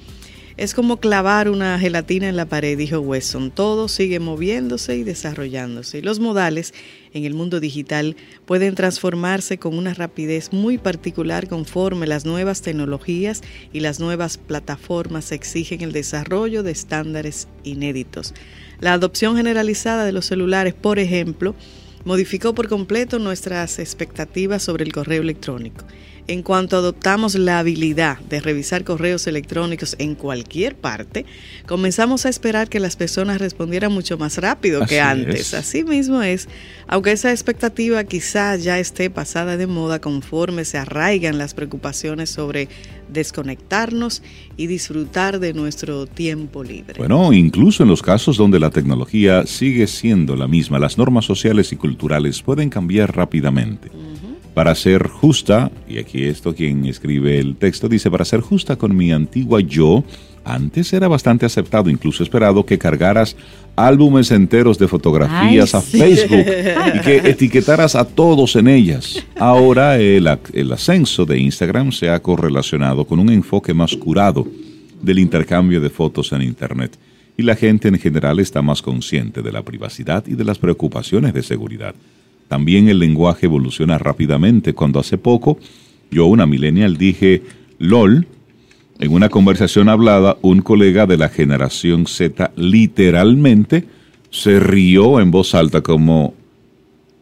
Es 0.58 0.74
como 0.74 0.98
clavar 0.98 1.50
una 1.50 1.80
gelatina 1.80 2.28
en 2.28 2.36
la 2.36 2.46
pared, 2.46 2.78
dijo 2.78 3.00
Wesson. 3.00 3.52
Todo 3.52 3.88
sigue 3.88 4.20
moviéndose 4.20 4.98
y 4.98 5.04
desarrollándose. 5.04 6.02
Los 6.02 6.20
modales 6.20 6.74
en 7.14 7.24
el 7.24 7.34
mundo 7.34 7.60
digital 7.60 8.18
pueden 8.46 8.76
transformarse 8.76 9.58
con 9.58 9.78
una 9.78 9.94
rapidez 9.94 10.52
muy 10.52 10.78
particular 10.78 11.48
conforme 11.48 12.06
las 12.06 12.26
nuevas 12.26 12.62
tecnologías 12.62 13.42
y 13.72 13.80
las 13.80 14.00
nuevas 14.00 14.38
plataformas 14.38 15.32
exigen 15.32 15.82
el 15.82 15.94
desarrollo 15.94 16.64
de 16.64 16.72
estándares 16.72 17.48
inéditos. 17.64 18.34
La 18.80 18.94
adopción 18.94 19.38
generalizada 19.38 20.04
de 20.06 20.12
los 20.12 20.26
celulares, 20.26 20.74
por 20.74 21.00
ejemplo, 21.00 21.56
modificó 22.04 22.54
por 22.54 22.68
completo 22.68 23.20
nuestras 23.20 23.80
expectativas 23.80 24.64
sobre 24.64 24.84
el 24.84 24.92
correo 24.92 25.22
electrónico. 25.22 25.86
En 26.28 26.44
cuanto 26.44 26.78
adoptamos 26.78 27.36
la 27.36 27.60
habilidad 27.60 28.20
de 28.20 28.40
revisar 28.40 28.84
correos 28.84 29.28
electrónicos 29.28 29.96
en 30.00 30.16
cualquier 30.16 30.76
parte, 30.76 31.26
comenzamos 31.66 32.26
a 32.26 32.30
esperar 32.30 32.70
que 32.70 32.80
las 32.80 32.96
personas 32.96 33.40
respondieran 33.40 33.92
mucho 33.92 34.18
más 34.18 34.38
rápido 34.38 34.86
que 34.86 35.02
antes. 35.02 35.48
es. 35.48 35.54
Así 35.54 35.84
mismo 35.84 36.22
es, 36.22 36.48
aunque 36.88 37.12
esa 37.12 37.32
expectativa 37.32 38.04
quizás 38.04 38.64
ya 38.64 38.80
esté 38.80 39.10
pasada 39.10 39.58
de 39.58 39.68
moda 39.68 40.00
conforme 40.00 40.64
se 40.64 40.78
arraigan 40.78 41.38
las 41.38 41.54
preocupaciones 41.54 42.30
sobre 42.30 42.70
desconectarnos 43.12 44.24
y 44.58 44.68
disfrutar 44.68 45.40
de 45.40 45.54
nuestro 45.54 46.06
tiempo 46.08 46.64
libre. 46.64 46.96
Bueno, 46.98 47.34
incluso 47.34 47.84
en 47.84 47.90
los 47.90 48.02
casos 48.02 48.38
donde 48.38 48.60
la 48.60 48.70
tecnología 48.70 49.46
sigue 49.46 49.88
siendo 49.88 50.36
la 50.36 50.48
misma, 50.48 50.80
las 50.80 50.98
normas 50.98 51.26
sociales 51.26 51.72
y 51.74 51.76
culturales 51.76 52.42
pueden 52.42 52.70
cambiar 52.70 53.16
rápidamente. 53.16 53.90
Para 54.54 54.76
ser 54.76 55.08
justa, 55.08 55.72
y 55.88 55.98
aquí 55.98 56.24
esto 56.24 56.54
quien 56.54 56.86
escribe 56.86 57.40
el 57.40 57.56
texto 57.56 57.88
dice, 57.88 58.12
para 58.12 58.26
ser 58.26 58.42
justa 58.42 58.76
con 58.76 58.96
mi 58.96 59.12
antigua 59.12 59.62
yo, 59.62 60.04
antes 60.44 60.92
era 60.92 61.08
bastante 61.08 61.46
aceptado, 61.46 61.90
incluso 61.90 62.24
esperado, 62.24 62.66
que 62.66 62.78
cargaras 62.78 63.38
álbumes 63.76 64.32
enteros 64.32 64.78
de 64.78 64.88
fotografías 64.88 65.74
Ay, 65.74 65.80
a 65.80 65.82
sí. 65.82 65.98
Facebook 65.98 66.46
y 66.96 67.00
que 67.00 67.18
etiquetaras 67.30 67.96
a 67.96 68.06
todos 68.06 68.56
en 68.56 68.68
ellas. 68.68 69.24
Ahora 69.38 69.98
el, 70.00 70.28
el 70.54 70.72
ascenso 70.72 71.26
de 71.26 71.40
Instagram 71.40 71.92
se 71.92 72.10
ha 72.10 72.22
correlacionado 72.22 73.06
con 73.06 73.20
un 73.20 73.30
enfoque 73.30 73.74
más 73.74 73.96
curado 73.96 74.46
del 75.02 75.20
intercambio 75.20 75.80
de 75.80 75.90
fotos 75.90 76.32
en 76.34 76.42
Internet 76.42 76.98
y 77.38 77.44
la 77.44 77.56
gente 77.56 77.88
en 77.88 78.00
general 78.00 78.40
está 78.40 78.62
más 78.62 78.82
consciente 78.82 79.42
de 79.42 79.52
la 79.52 79.64
privacidad 79.64 80.26
y 80.28 80.36
de 80.36 80.44
las 80.44 80.58
preocupaciones 80.58 81.34
de 81.34 81.44
seguridad. 81.44 81.96
También 82.52 82.90
el 82.90 83.00
lenguaje 83.00 83.46
evoluciona 83.46 83.98
rápidamente. 83.98 84.74
Cuando 84.74 85.00
hace 85.00 85.18
poco 85.18 85.58
yo, 86.12 86.26
una 86.26 86.46
millennial, 86.46 86.98
dije 86.98 87.44
LOL, 87.80 88.28
en 89.00 89.14
una 89.14 89.30
conversación 89.30 89.88
hablada, 89.88 90.36
un 90.42 90.62
colega 90.62 91.06
de 91.06 91.16
la 91.16 91.30
generación 91.30 92.08
Z 92.08 92.52
literalmente 92.58 93.86
se 94.32 94.60
rió 94.60 95.22
en 95.22 95.32
voz 95.32 95.56
alta 95.56 95.80
como 95.80 96.34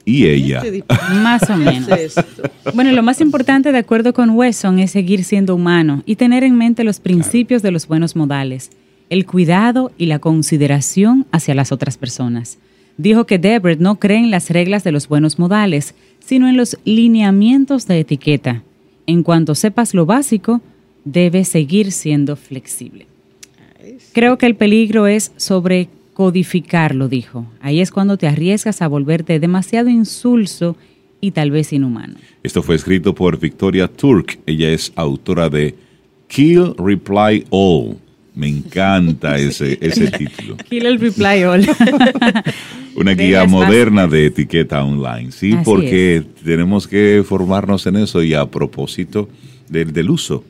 ¿y 0.04 0.26
ella? 0.26 0.64
Más 1.22 1.48
o 1.48 1.58
menos. 1.58 2.16
Bueno, 2.74 2.92
lo 2.92 3.04
más 3.04 3.22
importante, 3.22 3.72
de 3.72 3.78
acuerdo 3.78 4.14
con 4.14 4.32
Wesson, 4.32 4.80
es 4.80 4.90
seguir 4.90 5.24
siendo 5.24 5.54
humano 5.54 6.02
y 6.08 6.16
tener 6.16 6.44
en 6.44 6.58
mente 6.58 6.84
los 6.84 7.00
principios 7.00 7.62
de 7.62 7.70
los 7.70 7.88
buenos 7.88 8.16
modales, 8.16 8.72
el 9.12 9.28
cuidado 9.28 9.92
y 9.96 10.08
la 10.08 10.18
consideración 10.18 11.28
hacia 11.32 11.54
las 11.54 11.72
otras 11.72 12.00
personas. 12.00 12.58
Dijo 13.00 13.26
que 13.26 13.40
Debret 13.40 13.80
no 13.80 13.96
cree 13.96 14.18
en 14.18 14.30
las 14.30 14.50
reglas 14.50 14.84
de 14.84 14.92
los 14.92 15.08
buenos 15.08 15.40
modales, 15.40 15.96
sino 16.20 16.50
en 16.50 16.58
los 16.58 16.78
lineamientos 16.84 17.88
de 17.88 18.02
etiqueta. 18.02 18.62
En 19.08 19.24
cuanto 19.24 19.56
sepas 19.56 19.94
lo 19.94 20.06
básico, 20.06 20.60
debes 21.06 21.48
seguir 21.48 21.94
siendo 21.94 22.36
flexible. 22.36 23.08
Creo 24.12 24.38
que 24.38 24.48
el 24.48 24.58
peligro 24.58 25.08
es 25.08 25.32
sobrecodificarlo, 25.38 27.08
dijo. 27.08 27.46
Ahí 27.62 27.80
es 27.80 27.90
cuando 27.90 28.18
te 28.18 28.28
arriesgas 28.28 28.82
a 28.82 28.90
volverte 28.90 29.40
demasiado 29.40 29.88
insulso 29.88 30.76
y 31.22 31.32
tal 31.32 31.52
vez 31.52 31.72
inhumano. 31.72 32.16
Esto 32.44 32.62
fue 32.62 32.76
escrito 32.76 33.16
por 33.16 33.40
Victoria 33.40 33.88
Turk. 33.88 34.40
Ella 34.46 34.72
es 34.72 34.92
autora 34.98 35.50
de 35.50 35.74
Kill, 36.28 36.74
Reply 36.78 37.46
All. 37.50 37.96
Me 38.40 38.48
encanta 38.48 39.38
ese, 39.38 39.78
ese 39.82 40.10
título. 40.12 40.56
Kill 40.70 40.86
el 40.86 40.98
reply 40.98 41.44
all. 41.44 41.68
Una 42.96 43.12
guía 43.14 43.46
moderna 43.46 44.08
de 44.08 44.28
etiqueta 44.28 44.82
online, 44.84 45.34
¿sí? 45.34 45.52
Así 45.54 45.62
Porque 45.66 46.24
tenemos 46.44 46.88
que 46.88 47.22
formarnos 47.28 47.86
en 47.86 47.98
eso 47.98 48.24
y 48.24 48.34
a 48.34 48.46
propósito 48.46 49.28
del, 49.68 49.92
del 49.92 50.10
uso 50.10 50.46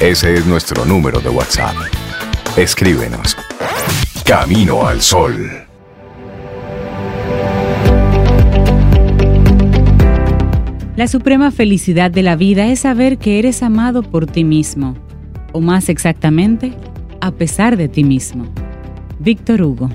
Ese 0.00 0.34
es 0.34 0.46
nuestro 0.46 0.84
número 0.86 1.20
de 1.20 1.28
WhatsApp. 1.28 1.74
Escríbenos. 2.56 3.36
Camino 4.24 4.86
al 4.86 5.02
Sol. 5.02 5.66
La 11.00 11.08
suprema 11.08 11.50
felicidad 11.50 12.10
de 12.10 12.22
la 12.22 12.36
vida 12.36 12.70
es 12.70 12.80
saber 12.80 13.16
que 13.16 13.38
eres 13.38 13.62
amado 13.62 14.02
por 14.02 14.26
ti 14.26 14.44
mismo, 14.44 14.98
o 15.54 15.62
más 15.62 15.88
exactamente, 15.88 16.74
a 17.22 17.30
pesar 17.30 17.78
de 17.78 17.88
ti 17.88 18.04
mismo. 18.04 18.46
Víctor 19.18 19.62
Hugo. 19.62 19.88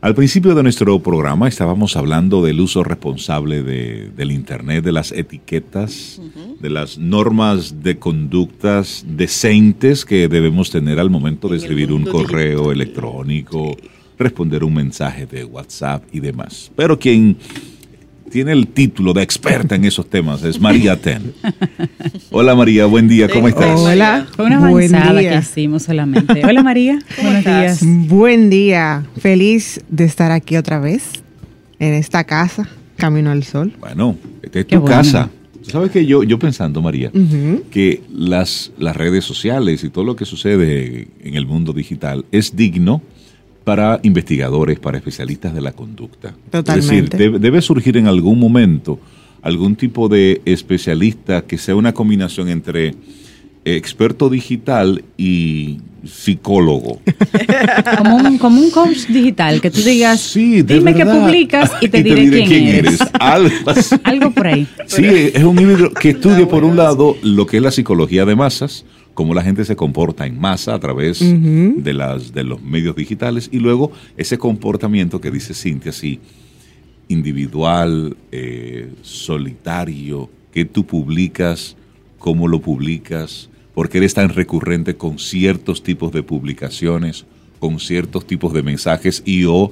Al 0.00 0.14
principio 0.14 0.54
de 0.54 0.62
nuestro 0.62 1.00
programa 1.00 1.48
estábamos 1.48 1.96
hablando 1.96 2.44
del 2.44 2.60
uso 2.60 2.84
responsable 2.84 3.64
de- 3.64 4.12
del 4.16 4.30
Internet, 4.30 4.84
de 4.84 4.92
las 4.92 5.10
etiquetas, 5.10 6.22
de 6.60 6.70
las 6.70 6.96
normas 6.96 7.82
de 7.82 7.98
conductas 7.98 9.04
decentes 9.04 10.04
que 10.04 10.28
debemos 10.28 10.70
tener 10.70 11.00
al 11.00 11.10
momento 11.10 11.48
de 11.48 11.56
escribir 11.56 11.92
un 11.92 12.04
correo 12.04 12.70
electrónico, 12.70 13.76
responder 14.16 14.62
un 14.62 14.74
mensaje 14.74 15.26
de 15.26 15.44
WhatsApp 15.44 16.04
y 16.12 16.20
demás. 16.20 16.70
Pero 16.76 16.96
quien 16.96 17.36
tiene 18.30 18.52
el 18.52 18.68
título 18.68 19.12
de 19.12 19.22
experta 19.22 19.74
en 19.74 19.84
esos 19.84 20.08
temas 20.08 20.42
es 20.44 20.60
María 20.60 21.00
Ten. 21.00 21.32
Hola 22.30 22.54
María, 22.54 22.86
buen 22.86 23.08
día, 23.08 23.28
¿cómo 23.28 23.48
estás? 23.48 23.78
hola. 23.78 24.26
Fue 24.36 24.46
una 24.46 24.56
avanzada 24.68 25.14
que 25.20 25.28
día. 25.28 25.38
hicimos 25.40 25.82
solamente. 25.82 26.44
Hola 26.44 26.62
María, 26.62 26.98
buenos 27.22 27.38
estás? 27.40 27.80
días. 27.80 28.08
Buen 28.08 28.48
día, 28.48 29.04
feliz 29.18 29.80
de 29.88 30.04
estar 30.04 30.30
aquí 30.30 30.56
otra 30.56 30.78
vez 30.78 31.22
en 31.80 31.94
esta 31.94 32.24
casa, 32.24 32.68
Camino 32.96 33.30
al 33.30 33.42
Sol. 33.42 33.72
Bueno, 33.80 34.16
esta 34.42 34.60
es 34.60 34.66
Qué 34.66 34.76
tu 34.76 34.82
bueno. 34.82 34.96
casa. 34.96 35.30
¿Sabes 35.62 35.90
que 35.90 36.06
yo, 36.06 36.22
yo 36.22 36.38
pensando, 36.38 36.80
María, 36.80 37.12
que 37.70 38.02
las, 38.12 38.72
las 38.78 38.96
redes 38.96 39.24
sociales 39.24 39.84
y 39.84 39.90
todo 39.90 40.04
lo 40.04 40.16
que 40.16 40.24
sucede 40.24 41.08
en 41.22 41.34
el 41.34 41.46
mundo 41.46 41.72
digital 41.72 42.24
es 42.32 42.56
digno 42.56 43.02
para 43.70 44.00
investigadores, 44.02 44.80
para 44.80 44.98
especialistas 44.98 45.54
de 45.54 45.60
la 45.60 45.70
conducta. 45.70 46.34
Totalmente. 46.50 47.04
Es 47.04 47.10
decir, 47.10 47.38
debe, 47.38 47.62
surgir 47.62 47.96
en 47.96 48.08
algún 48.08 48.36
momento 48.36 48.98
algún 49.42 49.76
tipo 49.76 50.08
de 50.08 50.42
especialista 50.44 51.42
que 51.42 51.56
sea 51.56 51.76
una 51.76 51.94
combinación 51.94 52.48
entre 52.48 52.96
experto 53.64 54.28
digital 54.28 55.04
y 55.16 55.78
psicólogo. 56.04 57.00
como, 57.98 58.16
un, 58.16 58.38
como 58.38 58.60
un 58.60 58.72
coach 58.72 59.06
digital, 59.06 59.60
que 59.60 59.70
tú 59.70 59.82
digas, 59.82 60.32
dime 60.34 60.92
qué 60.92 61.06
publicas 61.06 61.70
y 61.80 61.88
te, 61.88 62.02
diré, 62.02 62.44
quién, 62.44 62.66
eres. 62.66 62.98
Algo, 63.20 64.32
por 64.32 64.48
ahí. 64.48 64.66
Sí, 64.86 65.06
es 65.06 65.44
un 65.44 65.54
libro 65.54 65.92
que 65.92 66.08
estudia 66.16 66.48
por 66.48 66.64
un 66.64 66.76
lado 66.76 67.16
lo 67.22 67.46
que 67.46 67.58
es 67.58 67.62
la 67.62 67.70
psicología 67.70 68.24
de 68.24 68.34
masas, 68.34 68.84
cómo 69.20 69.34
la 69.34 69.42
gente 69.42 69.66
se 69.66 69.76
comporta 69.76 70.26
en 70.26 70.40
masa 70.40 70.72
a 70.72 70.78
través 70.78 71.20
de, 71.20 71.92
las, 71.92 72.32
de 72.32 72.42
los 72.42 72.62
medios 72.62 72.96
digitales 72.96 73.50
y 73.52 73.58
luego 73.58 73.92
ese 74.16 74.38
comportamiento 74.38 75.20
que 75.20 75.30
dice 75.30 75.52
Cintia, 75.52 75.90
así, 75.90 76.20
individual, 77.08 78.16
eh, 78.32 78.90
solitario, 79.02 80.30
que 80.54 80.64
tú 80.64 80.86
publicas, 80.86 81.76
cómo 82.18 82.48
lo 82.48 82.62
publicas, 82.62 83.50
porque 83.74 83.98
eres 83.98 84.14
tan 84.14 84.30
recurrente 84.30 84.96
con 84.96 85.18
ciertos 85.18 85.82
tipos 85.82 86.12
de 86.12 86.22
publicaciones, 86.22 87.26
con 87.58 87.78
ciertos 87.78 88.26
tipos 88.26 88.54
de 88.54 88.62
mensajes 88.62 89.22
y 89.26 89.44
o 89.44 89.70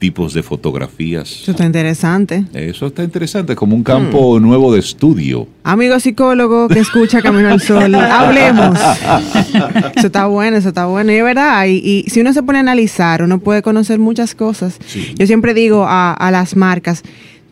tipos 0.00 0.32
de 0.32 0.42
fotografías. 0.42 1.42
Eso 1.42 1.50
está 1.50 1.66
interesante. 1.66 2.46
Eso 2.54 2.86
está 2.86 3.04
interesante, 3.04 3.54
como 3.54 3.76
un 3.76 3.84
campo 3.84 4.38
hmm. 4.38 4.42
nuevo 4.42 4.72
de 4.72 4.80
estudio. 4.80 5.46
Amigo 5.62 6.00
psicólogo 6.00 6.68
que 6.68 6.80
escucha 6.80 7.20
Camino 7.20 7.50
al 7.50 7.60
Sol, 7.60 7.94
hablemos. 7.94 8.78
Eso 9.94 10.06
está 10.06 10.24
bueno, 10.26 10.56
eso 10.56 10.70
está 10.70 10.86
bueno. 10.86 11.12
Y 11.12 11.16
es 11.16 11.22
verdad, 11.22 11.66
y, 11.68 12.06
si 12.08 12.22
uno 12.22 12.32
se 12.32 12.42
pone 12.42 12.58
a 12.58 12.62
analizar, 12.62 13.22
uno 13.22 13.40
puede 13.40 13.60
conocer 13.60 13.98
muchas 13.98 14.34
cosas. 14.34 14.78
Yo 15.16 15.26
siempre 15.26 15.52
digo 15.52 15.84
a, 15.84 16.14
a 16.14 16.30
las 16.30 16.56
marcas, 16.56 17.02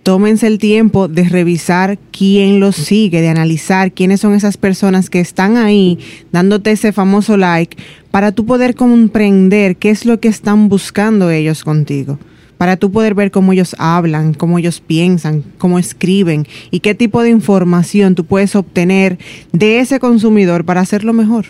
tómense 0.02 0.46
el 0.46 0.56
tiempo 0.56 1.06
de 1.06 1.24
revisar 1.24 1.98
quién 2.12 2.60
los 2.60 2.76
sigue, 2.76 3.20
de 3.20 3.28
analizar 3.28 3.92
quiénes 3.92 4.22
son 4.22 4.32
esas 4.32 4.56
personas 4.56 5.10
que 5.10 5.20
están 5.20 5.58
ahí 5.58 5.98
dándote 6.32 6.70
ese 6.70 6.92
famoso 6.92 7.36
like 7.36 7.76
para 8.10 8.32
tú 8.32 8.46
poder 8.46 8.74
comprender 8.74 9.76
qué 9.76 9.90
es 9.90 10.06
lo 10.06 10.18
que 10.18 10.28
están 10.28 10.70
buscando 10.70 11.30
ellos 11.30 11.62
contigo 11.62 12.18
para 12.58 12.76
tú 12.76 12.90
poder 12.90 13.14
ver 13.14 13.30
cómo 13.30 13.52
ellos 13.52 13.74
hablan, 13.78 14.34
cómo 14.34 14.58
ellos 14.58 14.82
piensan, 14.84 15.44
cómo 15.58 15.78
escriben 15.78 16.46
y 16.70 16.80
qué 16.80 16.94
tipo 16.94 17.22
de 17.22 17.30
información 17.30 18.14
tú 18.14 18.24
puedes 18.24 18.54
obtener 18.56 19.18
de 19.52 19.78
ese 19.78 20.00
consumidor 20.00 20.64
para 20.64 20.80
hacerlo 20.80 21.12
mejor. 21.12 21.46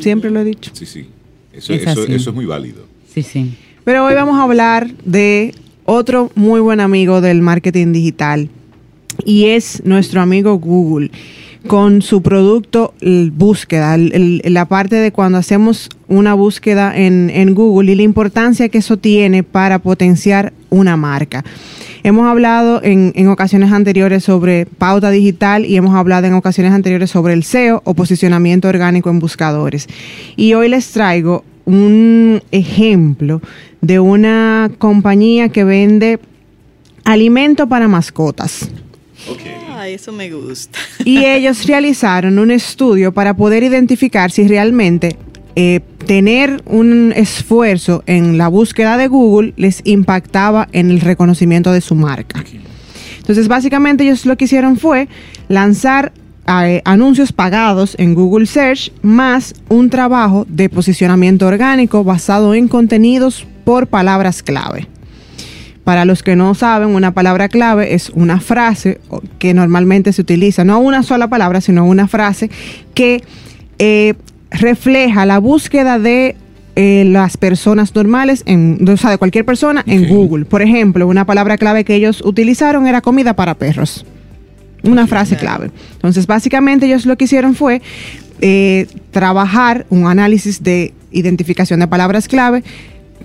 Siempre 0.00 0.30
lo 0.30 0.40
he 0.40 0.44
dicho. 0.44 0.72
Sí, 0.74 0.84
sí. 0.84 1.06
Eso 1.52 1.72
es, 1.72 1.86
eso 1.86 2.30
es 2.30 2.34
muy 2.34 2.44
válido. 2.44 2.84
Sí, 3.12 3.22
sí. 3.22 3.54
Pero 3.84 4.04
hoy 4.04 4.14
vamos 4.14 4.38
a 4.38 4.42
hablar 4.42 4.92
de 5.04 5.54
otro 5.84 6.30
muy 6.34 6.60
buen 6.60 6.80
amigo 6.80 7.20
del 7.20 7.40
marketing 7.40 7.92
digital 7.92 8.50
y 9.24 9.46
es 9.46 9.82
nuestro 9.84 10.20
amigo 10.20 10.58
Google 10.58 11.10
con 11.66 12.02
su 12.02 12.22
producto 12.22 12.94
búsqueda, 13.32 13.96
la 13.98 14.64
parte 14.66 14.96
de 14.96 15.12
cuando 15.12 15.38
hacemos 15.38 15.90
una 16.06 16.34
búsqueda 16.34 16.96
en, 16.96 17.54
Google 17.54 17.92
y 17.92 17.94
la 17.96 18.02
importancia 18.02 18.68
que 18.68 18.78
eso 18.78 18.96
tiene 18.96 19.42
para 19.42 19.78
potenciar 19.78 20.52
una 20.70 20.96
marca. 20.96 21.44
Hemos 22.04 22.26
hablado 22.26 22.80
en, 22.82 23.12
en, 23.16 23.28
ocasiones 23.28 23.72
anteriores 23.72 24.22
sobre 24.22 24.66
pauta 24.66 25.10
digital 25.10 25.66
y 25.66 25.76
hemos 25.76 25.94
hablado 25.94 26.26
en 26.26 26.34
ocasiones 26.34 26.72
anteriores 26.72 27.10
sobre 27.10 27.32
el 27.32 27.42
SEO 27.42 27.82
o 27.84 27.94
posicionamiento 27.94 28.68
orgánico 28.68 29.10
en 29.10 29.18
buscadores. 29.18 29.88
Y 30.36 30.54
hoy 30.54 30.68
les 30.68 30.90
traigo 30.92 31.44
un 31.64 32.40
ejemplo 32.52 33.42
de 33.80 34.00
una 34.00 34.70
compañía 34.78 35.48
que 35.48 35.64
vende 35.64 36.20
alimento 37.04 37.68
para 37.68 37.88
mascotas. 37.88 38.70
Ah, 39.78 39.88
eso 39.88 40.10
me 40.10 40.28
gusta. 40.28 40.76
Y 41.04 41.24
ellos 41.24 41.64
realizaron 41.66 42.40
un 42.40 42.50
estudio 42.50 43.12
para 43.12 43.34
poder 43.34 43.62
identificar 43.62 44.32
si 44.32 44.48
realmente 44.48 45.16
eh, 45.54 45.80
tener 46.04 46.62
un 46.66 47.12
esfuerzo 47.14 48.02
en 48.06 48.38
la 48.38 48.48
búsqueda 48.48 48.96
de 48.96 49.06
Google 49.06 49.54
les 49.56 49.80
impactaba 49.84 50.66
en 50.72 50.90
el 50.90 51.00
reconocimiento 51.00 51.70
de 51.70 51.80
su 51.80 51.94
marca. 51.94 52.44
Entonces, 53.18 53.46
básicamente 53.46 54.02
ellos 54.02 54.26
lo 54.26 54.36
que 54.36 54.46
hicieron 54.46 54.78
fue 54.78 55.06
lanzar 55.48 56.12
eh, 56.48 56.82
anuncios 56.84 57.32
pagados 57.32 57.94
en 58.00 58.14
Google 58.14 58.46
Search 58.46 58.90
más 59.02 59.54
un 59.68 59.90
trabajo 59.90 60.44
de 60.48 60.68
posicionamiento 60.68 61.46
orgánico 61.46 62.02
basado 62.02 62.52
en 62.54 62.66
contenidos 62.66 63.46
por 63.64 63.86
palabras 63.86 64.42
clave. 64.42 64.88
Para 65.88 66.04
los 66.04 66.22
que 66.22 66.36
no 66.36 66.54
saben, 66.54 66.90
una 66.90 67.14
palabra 67.14 67.48
clave 67.48 67.94
es 67.94 68.10
una 68.10 68.40
frase 68.40 69.00
que 69.38 69.54
normalmente 69.54 70.12
se 70.12 70.20
utiliza, 70.20 70.62
no 70.62 70.80
una 70.80 71.02
sola 71.02 71.28
palabra, 71.28 71.62
sino 71.62 71.86
una 71.86 72.06
frase 72.06 72.50
que 72.92 73.24
eh, 73.78 74.12
refleja 74.50 75.24
la 75.24 75.38
búsqueda 75.38 75.98
de 75.98 76.36
eh, 76.76 77.04
las 77.06 77.38
personas 77.38 77.94
normales, 77.94 78.42
en, 78.44 78.86
o 78.86 78.98
sea, 78.98 79.08
de 79.08 79.16
cualquier 79.16 79.46
persona 79.46 79.82
en 79.86 80.06
Google. 80.08 80.44
Por 80.44 80.60
ejemplo, 80.60 81.08
una 81.08 81.24
palabra 81.24 81.56
clave 81.56 81.84
que 81.84 81.94
ellos 81.94 82.20
utilizaron 82.22 82.86
era 82.86 83.00
comida 83.00 83.34
para 83.34 83.54
perros. 83.54 84.04
Una 84.82 85.06
frase 85.06 85.36
clave. 85.36 85.70
Entonces, 85.94 86.26
básicamente 86.26 86.84
ellos 86.84 87.06
lo 87.06 87.16
que 87.16 87.24
hicieron 87.24 87.54
fue 87.54 87.80
eh, 88.42 88.88
trabajar 89.10 89.86
un 89.88 90.06
análisis 90.06 90.62
de 90.62 90.92
identificación 91.12 91.80
de 91.80 91.88
palabras 91.88 92.28
clave. 92.28 92.62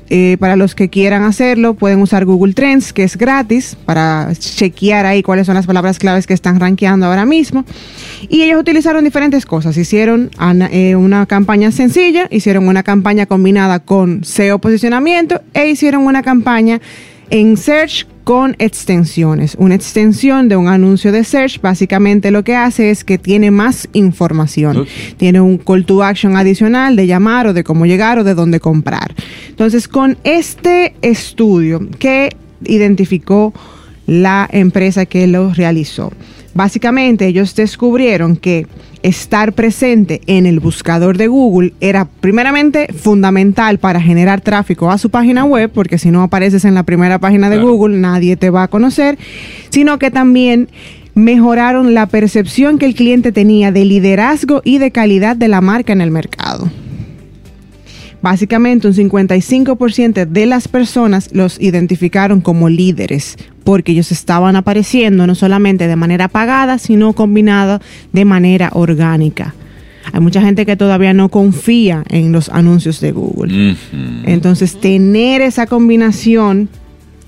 Eh, 0.09 0.37
para 0.39 0.55
los 0.55 0.75
que 0.75 0.89
quieran 0.89 1.23
hacerlo, 1.23 1.73
pueden 1.73 2.01
usar 2.01 2.25
Google 2.25 2.53
Trends, 2.53 2.93
que 2.93 3.03
es 3.03 3.17
gratis, 3.17 3.75
para 3.85 4.31
chequear 4.37 5.05
ahí 5.05 5.23
cuáles 5.23 5.45
son 5.45 5.55
las 5.55 5.65
palabras 5.65 5.99
claves 5.99 6.27
que 6.27 6.33
están 6.33 6.59
rankeando 6.59 7.05
ahora 7.05 7.25
mismo. 7.25 7.65
Y 8.29 8.43
ellos 8.43 8.59
utilizaron 8.59 9.03
diferentes 9.03 9.45
cosas. 9.45 9.77
Hicieron 9.77 10.29
eh, 10.71 10.95
una 10.95 11.25
campaña 11.25 11.71
sencilla, 11.71 12.27
hicieron 12.29 12.67
una 12.67 12.83
campaña 12.83 13.25
combinada 13.25 13.79
con 13.79 14.23
SEO 14.23 14.59
posicionamiento 14.59 15.41
e 15.53 15.67
hicieron 15.67 16.05
una 16.05 16.21
campaña 16.21 16.81
en 17.29 17.57
Search 17.57 18.05
con 18.23 18.55
extensiones. 18.59 19.55
Una 19.59 19.75
extensión 19.75 20.49
de 20.49 20.55
un 20.55 20.67
anuncio 20.67 21.11
de 21.11 21.23
search 21.23 21.61
básicamente 21.61 22.31
lo 22.31 22.43
que 22.43 22.55
hace 22.55 22.89
es 22.89 23.03
que 23.03 23.17
tiene 23.17 23.51
más 23.51 23.87
información. 23.93 24.85
Tiene 25.17 25.41
un 25.41 25.57
call 25.57 25.85
to 25.85 26.03
action 26.03 26.37
adicional 26.37 26.95
de 26.95 27.07
llamar 27.07 27.47
o 27.47 27.53
de 27.53 27.63
cómo 27.63 27.85
llegar 27.85 28.19
o 28.19 28.23
de 28.23 28.33
dónde 28.33 28.59
comprar. 28.59 29.13
Entonces, 29.49 29.87
con 29.87 30.17
este 30.23 30.95
estudio 31.01 31.87
que 31.99 32.29
identificó 32.65 33.53
la 34.05 34.47
empresa 34.51 35.05
que 35.05 35.27
lo 35.27 35.53
realizó, 35.53 36.11
básicamente 36.53 37.27
ellos 37.27 37.55
descubrieron 37.55 38.35
que 38.35 38.67
estar 39.01 39.53
presente 39.53 40.21
en 40.27 40.45
el 40.45 40.59
buscador 40.59 41.17
de 41.17 41.27
Google 41.27 41.73
era 41.81 42.05
primeramente 42.05 42.87
fundamental 42.93 43.77
para 43.77 44.01
generar 44.01 44.41
tráfico 44.41 44.89
a 44.89 44.97
su 44.97 45.09
página 45.09 45.43
web, 45.43 45.69
porque 45.73 45.97
si 45.97 46.09
no 46.09 46.23
apareces 46.23 46.65
en 46.65 46.73
la 46.73 46.83
primera 46.83 47.19
página 47.19 47.49
de 47.49 47.59
Google 47.59 47.97
nadie 47.97 48.37
te 48.37 48.49
va 48.49 48.63
a 48.63 48.67
conocer, 48.69 49.17
sino 49.69 49.99
que 49.99 50.09
también 50.09 50.69
mejoraron 51.15 51.93
la 51.93 52.07
percepción 52.07 52.77
que 52.77 52.85
el 52.85 52.95
cliente 52.95 53.31
tenía 53.31 53.71
de 53.71 53.85
liderazgo 53.85 54.61
y 54.63 54.77
de 54.77 54.91
calidad 54.91 55.35
de 55.35 55.47
la 55.47 55.61
marca 55.61 55.93
en 55.93 56.01
el 56.01 56.11
mercado. 56.11 56.71
Básicamente 58.21 58.87
un 58.87 58.93
55% 58.93 60.25
de 60.25 60.45
las 60.45 60.69
personas 60.69 61.29
los 61.33 61.59
identificaron 61.59 62.39
como 62.39 62.69
líderes 62.69 63.37
porque 63.63 63.91
ellos 63.93 64.11
estaban 64.11 64.55
apareciendo 64.55 65.27
no 65.27 65.35
solamente 65.35 65.87
de 65.87 65.95
manera 65.95 66.27
pagada, 66.27 66.77
sino 66.77 67.13
combinada 67.13 67.81
de 68.11 68.25
manera 68.25 68.69
orgánica. 68.73 69.55
Hay 70.11 70.19
mucha 70.19 70.41
gente 70.41 70.65
que 70.65 70.75
todavía 70.75 71.13
no 71.13 71.29
confía 71.29 72.03
en 72.09 72.31
los 72.31 72.49
anuncios 72.49 72.99
de 72.99 73.11
Google. 73.11 73.77
Entonces, 74.25 74.79
tener 74.79 75.41
esa 75.41 75.65
combinación 75.65 76.69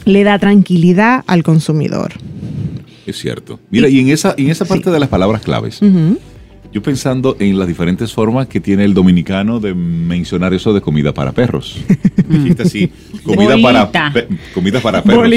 le 0.04 0.24
da 0.24 0.38
tranquilidad 0.40 1.24
al 1.26 1.44
consumidor. 1.44 2.14
Es 3.06 3.18
cierto. 3.18 3.60
Mira, 3.70 3.88
y, 3.88 4.00
en 4.00 4.10
esa, 4.10 4.36
en 4.38 4.50
esa 4.50 4.66
parte 4.66 4.92
de 4.92 5.00
las 5.00 5.10
palabras 5.10 5.42
claves, 5.42 5.80
yo 6.74 6.82
pensando 6.82 7.38
en 7.40 7.58
las 7.58 7.68
diferentes 7.68 8.12
formas 8.12 8.48
que 8.48 8.60
tiene 8.60 8.84
el 8.84 8.94
dominicano 8.94 9.60
de 9.60 9.74
mencionar 9.74 10.54
eso 10.54 10.74
de 10.74 10.82
comida 10.82 11.14
para 11.14 11.32
perros. 11.32 11.78
Dijiste 12.28 12.64
así, 12.64 12.92
comida 13.26 13.58
para 13.62 13.92
comida 14.54 14.80
para 14.80 15.04
perros. 15.04 15.30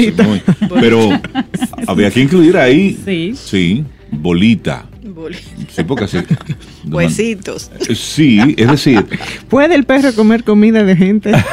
pero 0.79 1.09
había 1.87 2.11
que 2.11 2.21
incluir 2.21 2.57
ahí, 2.57 2.97
sí, 3.03 3.33
sí 3.35 3.85
bolita. 4.11 4.85
Sí, 5.69 5.83
porque 5.83 6.05
así. 6.05 6.17
Huesitos. 6.89 7.71
Eh, 7.87 7.95
sí, 7.95 8.55
es 8.57 8.69
decir. 8.69 9.05
¿Puede 9.49 9.75
el 9.75 9.83
perro 9.83 10.13
comer 10.13 10.43
comida 10.43 10.83
de 10.83 10.95
gente? 10.95 11.31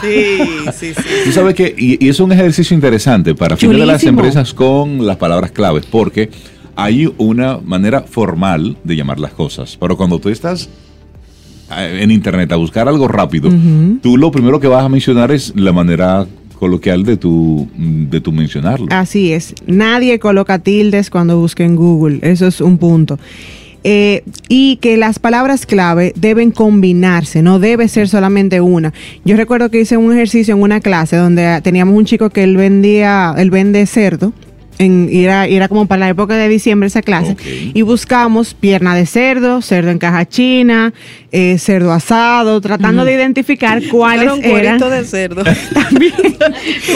Sí, 0.00 0.38
sí, 0.72 0.94
sí. 0.94 1.08
Tú 1.26 1.32
sabes 1.32 1.54
que, 1.54 1.74
y, 1.76 2.08
es 2.08 2.20
un 2.20 2.32
ejercicio 2.32 2.74
interesante 2.74 3.34
para 3.34 3.58
fines 3.58 3.78
de 3.78 3.84
las 3.84 4.02
empresas 4.04 4.54
con 4.54 5.06
las 5.06 5.18
palabras 5.18 5.50
claves, 5.50 5.84
porque 5.84 6.30
hay 6.74 7.12
una 7.18 7.58
manera 7.58 8.00
formal 8.00 8.78
de 8.82 8.96
llamar 8.96 9.20
las 9.20 9.32
cosas, 9.32 9.76
pero 9.78 9.98
cuando 9.98 10.18
tú 10.18 10.30
estás 10.30 10.70
en 11.70 12.10
internet 12.10 12.52
a 12.52 12.56
buscar 12.56 12.88
algo 12.88 13.08
rápido, 13.08 13.50
tú 14.02 14.16
lo 14.16 14.30
primero 14.30 14.60
que 14.60 14.68
vas 14.68 14.84
a 14.84 14.88
mencionar 14.88 15.30
es 15.30 15.52
la 15.56 15.72
manera 15.72 16.26
coloquial 16.58 17.04
de 17.04 17.16
tu, 17.16 17.68
de 17.76 18.20
tu 18.20 18.32
mencionarlo. 18.32 18.86
Así 18.90 19.32
es. 19.32 19.54
Nadie 19.66 20.18
coloca 20.18 20.58
tildes 20.58 21.08
cuando 21.08 21.38
busca 21.38 21.64
en 21.64 21.74
Google. 21.74 22.18
Eso 22.22 22.46
es 22.46 22.60
un 22.60 22.76
punto. 22.76 23.18
Eh, 23.82 24.24
y 24.48 24.76
que 24.76 24.98
las 24.98 25.18
palabras 25.18 25.64
clave 25.64 26.12
deben 26.14 26.50
combinarse, 26.50 27.40
no 27.40 27.58
debe 27.58 27.88
ser 27.88 28.08
solamente 28.08 28.60
una. 28.60 28.92
Yo 29.24 29.36
recuerdo 29.36 29.70
que 29.70 29.80
hice 29.80 29.96
un 29.96 30.12
ejercicio 30.12 30.54
en 30.54 30.60
una 30.60 30.80
clase 30.80 31.16
donde 31.16 31.60
teníamos 31.62 31.96
un 31.96 32.04
chico 32.04 32.28
que 32.28 32.42
él 32.42 32.58
vendía, 32.58 33.34
él 33.38 33.50
vende 33.50 33.86
cerdo 33.86 34.34
en, 34.80 35.10
era, 35.12 35.46
era 35.46 35.68
como 35.68 35.86
para 35.86 36.00
la 36.00 36.08
época 36.08 36.36
de 36.36 36.48
diciembre 36.48 36.86
esa 36.86 37.02
clase, 37.02 37.36
y 37.44 37.82
buscamos 37.82 38.54
pierna 38.54 38.94
de 38.94 39.04
cerdo, 39.04 39.60
cerdo 39.60 39.90
en 39.90 39.98
caja 39.98 40.26
china, 40.26 40.94
eh, 41.32 41.58
cerdo 41.58 41.92
asado, 41.92 42.60
tratando 42.60 43.04
de 43.04 43.12
identificar 43.12 43.82
cuáles 43.90 44.32
un 44.32 44.44
eran. 44.44 44.78
de 44.78 45.04
cerdo. 45.04 45.44
También. 45.74 46.14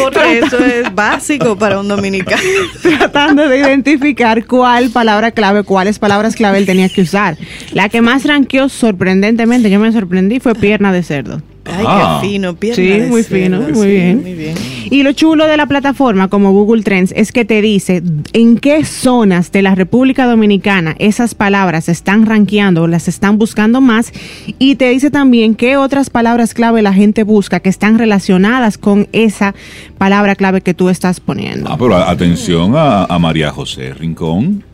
Porque 0.03 0.39
eso 0.39 0.59
es 0.65 0.95
básico 0.95 1.57
para 1.57 1.79
un 1.79 1.89
dominicano. 1.89 2.43
tratando 2.83 3.49
de 3.49 3.59
identificar 3.59 4.47
cuál 4.47 4.91
palabra 4.91 5.31
clave, 5.31 5.63
cuáles 5.63 5.99
palabras 5.99 6.35
clave 6.35 6.59
él 6.59 6.67
tenía 6.67 6.89
que 6.89 7.03
usar. 7.03 7.37
La 7.73 7.91
que 7.91 8.01
más 8.01 8.25
ranqueó 8.25 8.71
sorprendentemente, 8.71 9.69
yo 9.69 9.79
me 9.79 9.93
sorprendí, 9.93 10.41
fue 10.41 10.55
pierna 10.55 10.91
de 10.93 11.03
cerdo. 11.03 11.43
Ay, 11.67 11.79
qué 11.79 11.87
ah. 11.87 12.19
fino, 12.21 12.55
pierna 12.57 12.77
Sí, 12.77 13.11
muy 13.11 13.23
fino, 13.23 13.61
muy, 13.61 13.87
bien. 13.89 14.23
muy 14.23 14.35
bien. 14.35 14.55
Y 14.91 15.03
lo 15.03 15.13
chulo 15.13 15.47
de 15.47 15.57
la 15.57 15.67
plataforma 15.67 16.29
como 16.29 16.53
Google 16.53 16.83
Trends 16.83 17.13
es 17.17 17.33
que 17.33 17.45
te 17.45 17.63
dice 17.63 18.03
en 18.33 18.59
qué 18.59 18.85
zonas 18.85 19.51
de 19.51 19.63
la 19.63 19.75
República 19.75 20.27
Dominicana 20.27 20.95
esas 20.99 21.35
palabras 21.35 21.89
están 21.89 22.27
rankeando 22.27 22.83
o 22.83 22.87
las 22.87 23.09
están 23.09 23.39
buscando 23.39 23.81
más 23.81 24.13
y 24.59 24.75
te 24.77 24.91
dice 24.91 25.11
también 25.11 25.55
qué 25.55 25.77
otras 25.77 26.11
palabras 26.11 26.53
clave 26.53 26.83
la 26.83 26.93
gente 26.93 27.23
busca 27.23 27.61
que 27.61 27.71
están 27.71 27.99
relacionadas 27.99 28.77
con 28.77 29.09
esa 29.13 29.55
palabra 29.97 30.35
clave 30.37 30.61
que 30.61 30.75
tú 30.75 30.91
estás 30.91 31.21
poniendo. 31.21 31.71
Ah, 31.71 31.77
pero 31.79 31.97
atención 31.97 32.75
a, 32.77 33.19
María 33.19 33.51
José 33.51 33.95
Rincón, 33.95 34.65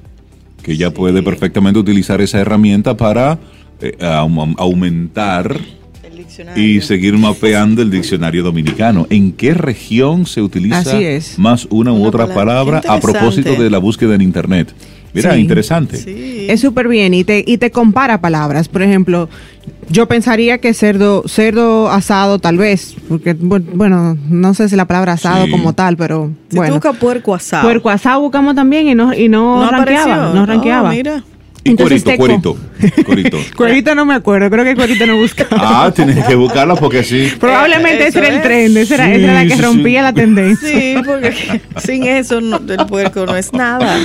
que 0.63 0.77
ya 0.77 0.91
puede 0.91 1.23
perfectamente 1.23 1.79
utilizar 1.79 2.21
esa 2.21 2.41
herramienta 2.41 2.97
para 2.97 3.39
eh, 3.81 3.97
aumentar 4.01 5.57
y 6.57 6.81
seguir 6.81 7.17
mapeando 7.17 7.83
el 7.83 7.91
diccionario 7.91 8.43
dominicano. 8.43 9.07
¿En 9.11 9.33
qué 9.33 9.55
región 9.55 10.27
se 10.27 10.43
utiliza 10.43 10.97
más 11.37 11.67
una 11.71 11.93
u 11.93 12.05
otra 12.05 12.27
palabra, 12.27 12.83
a 12.89 13.01
propósito 13.01 13.55
de 13.55 13.71
la 13.71 13.79
búsqueda 13.79 14.15
en 14.15 14.23
Internet? 14.23 14.75
Mira, 15.13 15.37
interesante. 15.37 16.53
Es 16.53 16.61
súper 16.61 16.89
bien 16.89 17.15
y 17.15 17.25
te, 17.25 17.43
y 17.47 17.59
te 17.59 17.71
compara 17.71 18.21
palabras. 18.21 18.69
Por 18.69 18.83
ejemplo, 18.83 19.29
yo 19.89 20.07
pensaría 20.07 20.59
que 20.59 20.73
cerdo, 20.73 21.25
cerdo 21.27 21.91
asado 21.91 22.39
tal 22.39 22.57
vez, 22.59 22.95
porque 23.09 23.35
bueno, 23.35 24.17
no 24.29 24.55
sé 24.55 24.69
si 24.69 24.77
la 24.77 24.85
palabra 24.85 25.15
asado 25.15 25.51
como 25.51 25.73
tal, 25.73 25.97
pero 25.97 26.31
si 26.49 26.57
bueno. 26.57 26.75
busca 26.75 26.93
puerco 26.93 27.35
asado. 27.35 27.65
Puerco 27.65 27.91
asado 27.91 28.21
buscamos 28.21 28.55
también 28.55 28.87
y 28.87 28.95
no, 28.95 29.13
y 29.13 29.29
no, 29.29 29.65
no 29.65 29.71
ranqueaba, 29.71 30.33
no 30.33 30.47
ranqueaba. 30.47 30.91
mira. 30.91 31.25
Y 31.63 31.71
Entonces 31.71 32.03
cuerito, 32.03 32.57
cuerito, 33.05 33.39
cuerito. 33.55 33.95
no 33.95 34.07
me 34.07 34.15
acuerdo, 34.15 34.49
creo 34.49 34.65
que 34.65 34.75
cuerito 34.75 35.07
no 35.07 35.17
buscaba. 35.17 35.85
Ah, 35.85 35.93
tienes 35.95 36.25
que 36.25 36.35
buscarla 36.35 36.75
porque 36.75 37.05
sí. 37.05 37.31
Probablemente 37.41 38.07
ese 38.07 38.19
era 38.19 38.29
el 38.29 38.43
tren, 38.43 38.77
esa 38.77 38.95
era, 39.09 39.45
la 39.45 39.47
que 39.47 39.61
rompía 39.61 40.03
la 40.03 40.13
tendencia. 40.13 40.69
Sí, 40.69 40.95
porque 41.05 41.61
sin 41.85 42.05
eso 42.05 42.39
el 42.39 42.87
puerco 42.89 43.27
no 43.27 43.37
es 43.37 43.53
nada. 43.53 43.99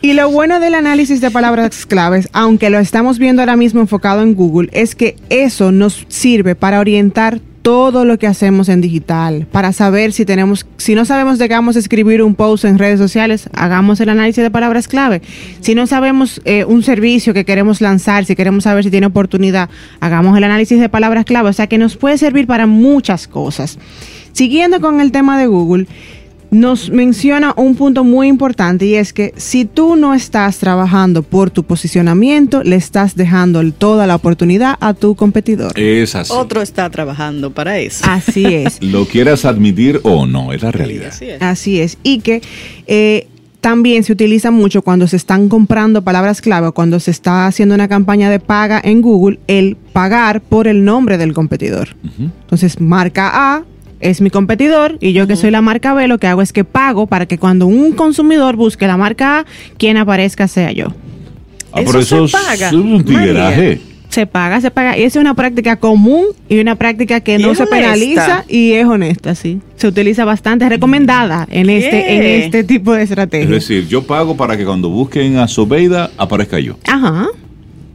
Y 0.00 0.12
lo 0.12 0.30
bueno 0.30 0.60
del 0.60 0.74
análisis 0.74 1.20
de 1.20 1.30
palabras 1.30 1.86
claves, 1.86 2.28
aunque 2.32 2.70
lo 2.70 2.78
estamos 2.78 3.18
viendo 3.18 3.42
ahora 3.42 3.56
mismo 3.56 3.80
enfocado 3.80 4.22
en 4.22 4.34
Google, 4.34 4.68
es 4.72 4.94
que 4.94 5.16
eso 5.30 5.72
nos 5.72 6.06
sirve 6.08 6.54
para 6.54 6.80
orientar 6.80 7.40
todo 7.64 8.04
lo 8.04 8.18
que 8.18 8.26
hacemos 8.26 8.68
en 8.68 8.82
digital, 8.82 9.46
para 9.50 9.72
saber 9.72 10.12
si 10.12 10.26
tenemos, 10.26 10.66
si 10.76 10.94
no 10.94 11.06
sabemos 11.06 11.38
de 11.38 11.48
qué 11.48 11.54
vamos 11.54 11.76
a 11.76 11.78
escribir 11.78 12.22
un 12.22 12.34
post 12.34 12.66
en 12.66 12.78
redes 12.78 12.98
sociales, 12.98 13.48
hagamos 13.54 14.00
el 14.00 14.10
análisis 14.10 14.44
de 14.44 14.50
palabras 14.50 14.86
clave. 14.86 15.22
Si 15.60 15.74
no 15.74 15.86
sabemos 15.86 16.42
eh, 16.44 16.66
un 16.66 16.82
servicio 16.82 17.32
que 17.32 17.46
queremos 17.46 17.80
lanzar, 17.80 18.26
si 18.26 18.36
queremos 18.36 18.64
saber 18.64 18.84
si 18.84 18.90
tiene 18.90 19.06
oportunidad, 19.06 19.70
hagamos 20.00 20.36
el 20.36 20.44
análisis 20.44 20.78
de 20.78 20.90
palabras 20.90 21.24
clave. 21.24 21.48
O 21.48 21.52
sea 21.54 21.66
que 21.66 21.78
nos 21.78 21.96
puede 21.96 22.18
servir 22.18 22.46
para 22.46 22.66
muchas 22.66 23.26
cosas. 23.26 23.78
Siguiendo 24.32 24.82
con 24.82 25.00
el 25.00 25.10
tema 25.10 25.38
de 25.38 25.46
Google, 25.46 25.86
nos 26.54 26.88
menciona 26.88 27.52
un 27.56 27.74
punto 27.74 28.04
muy 28.04 28.28
importante 28.28 28.86
y 28.86 28.94
es 28.94 29.12
que 29.12 29.34
si 29.36 29.64
tú 29.64 29.96
no 29.96 30.14
estás 30.14 30.58
trabajando 30.58 31.24
por 31.24 31.50
tu 31.50 31.64
posicionamiento, 31.64 32.62
le 32.62 32.76
estás 32.76 33.16
dejando 33.16 33.72
toda 33.72 34.06
la 34.06 34.14
oportunidad 34.14 34.76
a 34.78 34.94
tu 34.94 35.16
competidor. 35.16 35.72
Es 35.78 36.14
así. 36.14 36.32
Otro 36.32 36.62
está 36.62 36.88
trabajando 36.90 37.50
para 37.50 37.78
eso. 37.78 38.04
Así 38.08 38.44
es. 38.46 38.78
Lo 38.80 39.06
quieras 39.06 39.44
admitir 39.44 40.00
o 40.04 40.26
no, 40.26 40.52
es 40.52 40.62
la 40.62 40.70
realidad. 40.70 41.12
así, 41.40 41.80
es. 41.80 41.98
Y 42.04 42.20
que 42.20 42.40
eh, 42.86 43.26
también 43.60 44.04
se 44.04 44.12
utiliza 44.12 44.52
mucho 44.52 44.82
cuando 44.82 45.08
se 45.08 45.16
están 45.16 45.48
comprando 45.48 46.02
palabras 46.02 46.40
clave, 46.40 46.70
cuando 46.70 47.00
se 47.00 47.10
está 47.10 47.46
haciendo 47.48 47.74
una 47.74 47.88
campaña 47.88 48.30
de 48.30 48.38
paga 48.38 48.80
en 48.84 49.02
Google, 49.02 49.40
el 49.48 49.76
pagar 49.92 50.40
por 50.40 50.68
el 50.68 50.84
nombre 50.84 51.18
del 51.18 51.32
competidor. 51.32 51.96
Entonces, 52.18 52.80
marca 52.80 53.30
A 53.32 53.64
es 54.04 54.20
mi 54.20 54.30
competidor 54.30 54.98
y 55.00 55.14
yo 55.14 55.26
que 55.26 55.34
soy 55.34 55.50
la 55.50 55.62
marca 55.62 55.94
B, 55.94 56.06
lo 56.08 56.18
que 56.18 56.26
hago 56.26 56.42
es 56.42 56.52
que 56.52 56.62
pago 56.62 57.06
para 57.06 57.26
que 57.26 57.38
cuando 57.38 57.66
un 57.66 57.92
consumidor 57.92 58.54
busque 58.54 58.86
la 58.86 58.98
marca 58.98 59.40
A, 59.40 59.44
quien 59.78 59.96
aparezca 59.96 60.46
sea 60.46 60.72
yo. 60.72 60.88
Ah, 61.72 61.80
eso, 61.80 61.98
eso 61.98 62.28
se 62.28 62.36
paga. 62.36 62.68
Es 62.68 62.72
un. 62.74 63.04
Se 64.10 64.26
paga, 64.26 64.60
se 64.60 64.70
paga. 64.70 64.96
Y 64.96 65.02
es 65.02 65.16
una 65.16 65.34
práctica 65.34 65.76
común 65.76 66.26
y 66.48 66.60
una 66.60 66.76
práctica 66.76 67.20
que 67.20 67.38
no 67.38 67.54
se 67.54 67.66
penaliza 67.66 68.44
y 68.46 68.72
es 68.72 68.86
honesta, 68.86 69.34
sí. 69.34 69.60
Se 69.76 69.88
utiliza 69.88 70.24
bastante, 70.24 70.66
es 70.66 70.70
recomendada 70.70 71.48
en 71.50 71.68
este, 71.70 72.14
en 72.14 72.22
este 72.42 72.62
tipo 72.62 72.92
de 72.92 73.02
estrategia. 73.02 73.44
Es 73.44 73.50
decir, 73.50 73.88
yo 73.88 74.06
pago 74.06 74.36
para 74.36 74.56
que 74.56 74.64
cuando 74.64 74.88
busquen 74.90 75.38
a 75.38 75.48
Sobeida 75.48 76.10
aparezca 76.16 76.60
yo. 76.60 76.76
Ajá. 76.86 77.26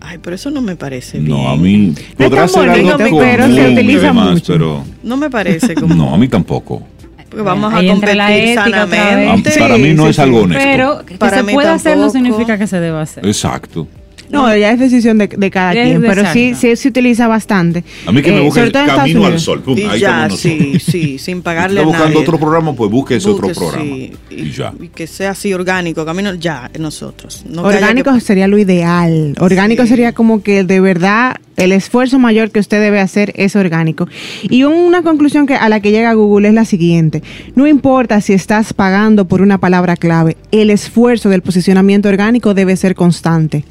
Ay, 0.10 0.18
pero 0.18 0.36
eso 0.36 0.50
no 0.50 0.60
me 0.60 0.76
parece 0.76 1.20
bien. 1.20 1.30
No, 1.30 1.50
a 1.50 1.56
mí 1.56 1.94
podrá 2.18 2.48
ser 2.48 2.68
algo 2.68 2.98
pero 2.98 3.46
se 3.46 3.70
utiliza 3.70 4.12
mucho. 4.12 4.54
Pero 4.54 4.84
no 5.04 5.18
me 5.18 5.30
parece 5.30 5.76
como... 5.76 5.94
No, 6.00 6.16
a 6.16 6.18
mí 6.18 6.28
tampoco. 6.28 6.82
Porque 7.30 7.44
vamos 7.44 7.72
a 7.72 7.86
competir 7.86 8.16
la 8.16 8.54
sanamente. 8.56 9.52
para 9.60 9.78
mí 9.78 9.94
no 9.94 10.08
es 10.08 10.18
algo 10.18 10.42
honesto. 10.42 10.64
Pero 10.64 11.06
que 11.06 11.16
para 11.20 11.44
se 11.44 11.54
pueda 11.54 11.76
hacer 11.76 11.96
no 11.98 12.10
significa 12.10 12.58
que 12.58 12.66
se 12.66 12.80
deba 12.80 13.04
hacer. 13.04 13.24
Exacto. 13.24 13.88
No, 14.30 14.56
ya 14.56 14.72
es 14.72 14.80
decisión 14.80 15.18
de, 15.18 15.52
cada 15.52 15.72
quien, 15.72 16.02
pero 16.02 16.24
sí, 16.32 16.54
sí 16.56 16.76
se 16.76 16.88
utiliza 16.88 17.28
bastante. 17.28 17.84
A 18.06 18.12
mí 18.12 18.22
que 18.22 18.32
me 18.32 18.38
eh, 18.38 18.42
busque 18.42 18.62
el 18.62 18.72
Camino 18.72 19.26
al 19.26 19.40
Sol. 19.40 19.64
y 19.68 20.00
ya, 20.00 20.30
sí, 20.30 20.80
sí, 20.80 21.18
sin 21.18 21.42
pagarle 21.50 21.82
está 21.82 21.92
buscando 21.92 22.20
otro 22.20 22.40
programa, 22.40 22.74
pues 22.74 22.92
busque 22.92 23.16
ese 23.16 23.30
otro 23.30 23.50
programa. 23.50 23.86
y, 23.86 24.52
ya. 24.52 24.74
Y 24.80 24.90
que 24.90 25.08
sea 25.08 25.32
así 25.32 25.54
orgánico, 25.54 26.06
Camino, 26.06 26.34
ya, 26.36 26.70
nosotros. 26.80 27.44
orgánico 27.58 28.18
sería 28.20 28.48
lo 28.48 28.58
ideal. 28.58 29.36
Orgánico 29.40 29.86
sería 29.86 30.14
como 30.14 30.44
que 30.44 30.64
de 30.64 30.80
verdad 30.80 31.36
el 31.60 31.74
esfuerzo 31.74 32.20
mayor 32.20 32.52
que 32.52 32.60
usted 32.60 32.80
debe 32.80 33.02
hacer 33.02 33.34
es 33.36 33.56
orgánico. 33.56 34.08
Y 34.44 34.64
una 34.64 35.02
conclusión 35.02 35.46
que, 35.46 35.56
a 35.56 35.68
la 35.68 35.82
que 35.82 35.92
llega 35.92 36.14
Google 36.14 36.48
es 36.48 36.54
la 36.54 36.66
siguiente. 36.66 37.22
No 37.56 37.68
importa 37.68 38.22
si 38.22 38.34
estás 38.34 38.74
pagando 38.74 39.28
por 39.28 39.42
una 39.42 39.58
palabra 39.58 39.98
clave, 39.98 40.38
el 40.52 40.70
esfuerzo 40.70 41.30
del 41.30 41.42
posicionamiento 41.42 42.08
orgánico 42.08 42.54
debe 42.54 42.78
ser 42.78 42.96
constante 42.96 43.66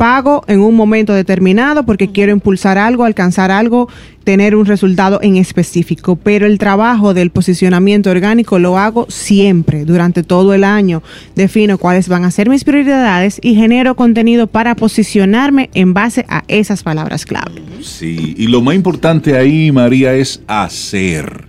pago 0.00 0.44
en 0.46 0.60
un 0.60 0.76
momento 0.76 1.12
determinado 1.12 1.84
porque 1.84 2.10
quiero 2.10 2.32
impulsar 2.32 2.78
algo, 2.78 3.04
alcanzar 3.04 3.50
algo, 3.50 3.86
tener 4.24 4.56
un 4.56 4.64
resultado 4.64 5.20
en 5.20 5.36
específico, 5.36 6.16
pero 6.16 6.46
el 6.46 6.56
trabajo 6.56 7.12
del 7.12 7.28
posicionamiento 7.28 8.08
orgánico 8.08 8.58
lo 8.58 8.78
hago 8.78 9.04
siempre, 9.10 9.84
durante 9.84 10.22
todo 10.22 10.54
el 10.54 10.64
año. 10.64 11.02
Defino 11.36 11.76
cuáles 11.76 12.08
van 12.08 12.24
a 12.24 12.30
ser 12.30 12.48
mis 12.48 12.64
prioridades 12.64 13.40
y 13.42 13.54
genero 13.56 13.94
contenido 13.94 14.46
para 14.46 14.74
posicionarme 14.74 15.68
en 15.74 15.92
base 15.92 16.24
a 16.30 16.44
esas 16.48 16.82
palabras 16.82 17.26
clave. 17.26 17.60
Sí, 17.82 18.34
y 18.38 18.46
lo 18.46 18.62
más 18.62 18.76
importante 18.76 19.36
ahí, 19.36 19.70
María, 19.70 20.14
es 20.14 20.42
hacer. 20.46 21.44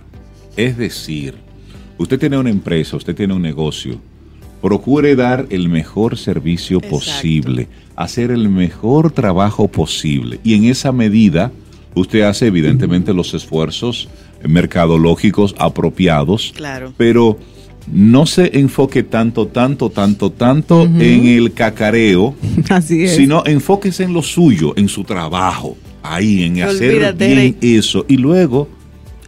Es 0.58 0.76
decir, 0.76 1.36
usted 1.96 2.18
tiene 2.18 2.36
una 2.36 2.50
empresa, 2.50 2.98
usted 2.98 3.14
tiene 3.14 3.32
un 3.32 3.40
negocio, 3.40 3.98
procure 4.62 5.16
dar 5.16 5.46
el 5.50 5.68
mejor 5.68 6.16
servicio 6.16 6.80
posible 6.80 7.68
hacer 7.96 8.30
el 8.30 8.48
mejor 8.48 9.10
trabajo 9.10 9.68
posible. 9.68 10.40
Y 10.44 10.54
en 10.54 10.64
esa 10.64 10.92
medida, 10.92 11.52
usted 11.94 12.22
hace 12.22 12.46
evidentemente 12.46 13.12
los 13.12 13.34
esfuerzos 13.34 14.08
mercadológicos 14.46 15.54
apropiados. 15.58 16.52
Claro. 16.56 16.92
Pero 16.96 17.38
no 17.92 18.26
se 18.26 18.58
enfoque 18.58 19.02
tanto, 19.02 19.46
tanto, 19.46 19.90
tanto, 19.90 20.30
tanto 20.30 20.84
en 20.84 21.26
el 21.26 21.52
cacareo. 21.52 22.34
Así 22.68 23.04
es. 23.04 23.16
Sino 23.16 23.44
enfóquese 23.46 24.04
en 24.04 24.12
lo 24.12 24.22
suyo, 24.22 24.74
en 24.76 24.88
su 24.88 25.04
trabajo. 25.04 25.76
Ahí, 26.02 26.42
en 26.42 26.62
hacer 26.62 27.14
bien 27.14 27.56
eso. 27.60 28.04
Y 28.08 28.16
luego 28.16 28.68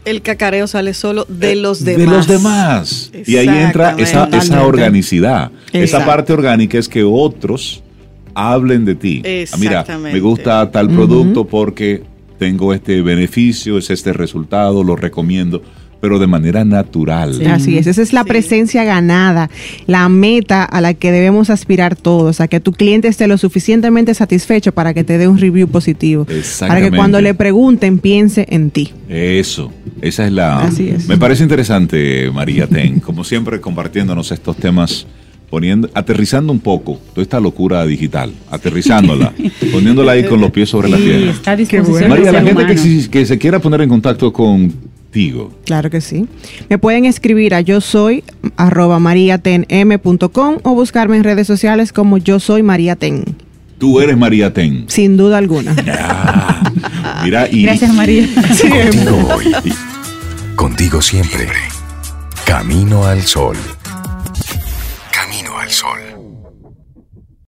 el 0.04 0.22
cacareo 0.22 0.66
sale 0.66 0.94
solo 0.94 1.24
de 1.28 1.52
Eh, 1.52 1.56
los 1.56 1.84
demás. 1.84 1.98
De 1.98 2.06
los 2.06 2.26
demás. 2.28 3.12
Y 3.26 3.36
ahí 3.36 3.48
entra 3.48 3.94
esa, 3.98 4.28
esa 4.32 4.64
organicidad. 4.64 5.50
Esa 5.72 6.04
parte 6.04 6.32
orgánica 6.32 6.78
es 6.78 6.88
que 6.88 7.02
otros 7.04 7.82
hablen 8.34 8.84
de 8.84 8.94
ti. 8.94 9.22
Ah, 9.52 9.56
Mira, 9.58 9.84
me 9.98 10.20
gusta 10.20 10.70
tal 10.70 10.88
producto 10.90 11.46
porque 11.46 12.02
tengo 12.38 12.74
este 12.74 13.00
beneficio, 13.02 13.78
es 13.78 13.90
este 13.90 14.12
resultado, 14.12 14.82
lo 14.82 14.96
recomiendo, 14.96 15.62
pero 16.04 16.18
de 16.18 16.26
manera 16.26 16.66
natural. 16.66 17.40
Así 17.46 17.78
es, 17.78 17.86
esa 17.86 18.02
es 18.02 18.12
la 18.12 18.24
Sí. 18.24 18.28
presencia 18.28 18.84
ganada, 18.84 19.48
la 19.86 20.06
meta 20.10 20.62
a 20.62 20.82
la 20.82 20.92
que 20.92 21.10
debemos 21.10 21.48
aspirar 21.48 21.96
todos, 21.96 22.42
a 22.42 22.46
que 22.48 22.60
tu 22.60 22.72
cliente 22.72 23.08
esté 23.08 23.26
lo 23.26 23.38
suficientemente 23.38 24.12
satisfecho 24.12 24.72
para 24.72 24.92
que 24.92 25.02
te 25.02 25.16
dé 25.16 25.28
un 25.28 25.38
review 25.38 25.66
positivo. 25.66 26.26
Para 26.60 26.82
que 26.82 26.94
cuando 26.94 27.22
le 27.22 27.32
pregunten 27.32 28.00
piense 28.00 28.44
en 28.50 28.68
ti. 28.70 28.92
Eso, 29.08 29.72
esa 30.02 30.26
es 30.26 30.32
la... 30.32 30.60
Así 30.64 30.90
es. 30.90 31.08
Me 31.08 31.16
parece 31.16 31.42
interesante, 31.42 32.30
María 32.30 32.66
Ten, 32.66 33.00
como 33.00 33.24
siempre 33.24 33.58
compartiéndonos 33.62 34.30
estos 34.30 34.58
temas, 34.58 35.06
poniendo, 35.48 35.88
aterrizando 35.94 36.52
un 36.52 36.60
poco 36.60 37.00
toda 37.14 37.22
esta 37.22 37.40
locura 37.40 37.86
digital, 37.86 38.30
aterrizándola, 38.50 39.32
poniéndola 39.72 40.12
ahí 40.12 40.24
con 40.24 40.38
los 40.38 40.50
pies 40.50 40.68
sobre 40.68 40.90
la 40.90 40.98
Sí, 40.98 41.04
tierra. 41.04 41.30
está. 41.30 41.56
María, 42.08 42.30
la 42.30 42.42
gente 42.42 42.66
que, 42.66 42.72
humano. 42.72 42.76
si- 42.82 43.08
que 43.08 43.24
se 43.24 43.38
quiera 43.38 43.58
poner 43.58 43.80
en 43.80 43.88
contacto 43.88 44.30
Claro 45.64 45.90
que 45.90 46.00
sí. 46.00 46.26
Me 46.68 46.78
pueden 46.78 47.04
escribir 47.04 47.54
a 47.54 47.60
yo 47.60 47.80
soy 47.80 48.24
arroba 48.56 48.98
mariatenm.com 48.98 50.58
o 50.62 50.74
buscarme 50.74 51.16
en 51.16 51.24
redes 51.24 51.46
sociales 51.46 51.92
como 51.92 52.18
yo 52.18 52.40
soy 52.40 52.62
mariaten. 52.62 53.24
Tú 53.78 54.00
eres 54.00 54.16
mariaten. 54.16 54.86
Sin 54.88 55.16
duda 55.16 55.38
alguna. 55.38 55.74
Mira, 57.24 57.48
y, 57.50 57.62
Gracias 57.62 57.94
María. 57.94 58.26
Contigo 60.56 61.00
siempre. 61.00 61.48
Camino 62.44 63.04
al 63.04 63.22
sol. 63.22 63.56
Camino 65.12 65.58
al 65.58 65.70
sol. 65.70 66.03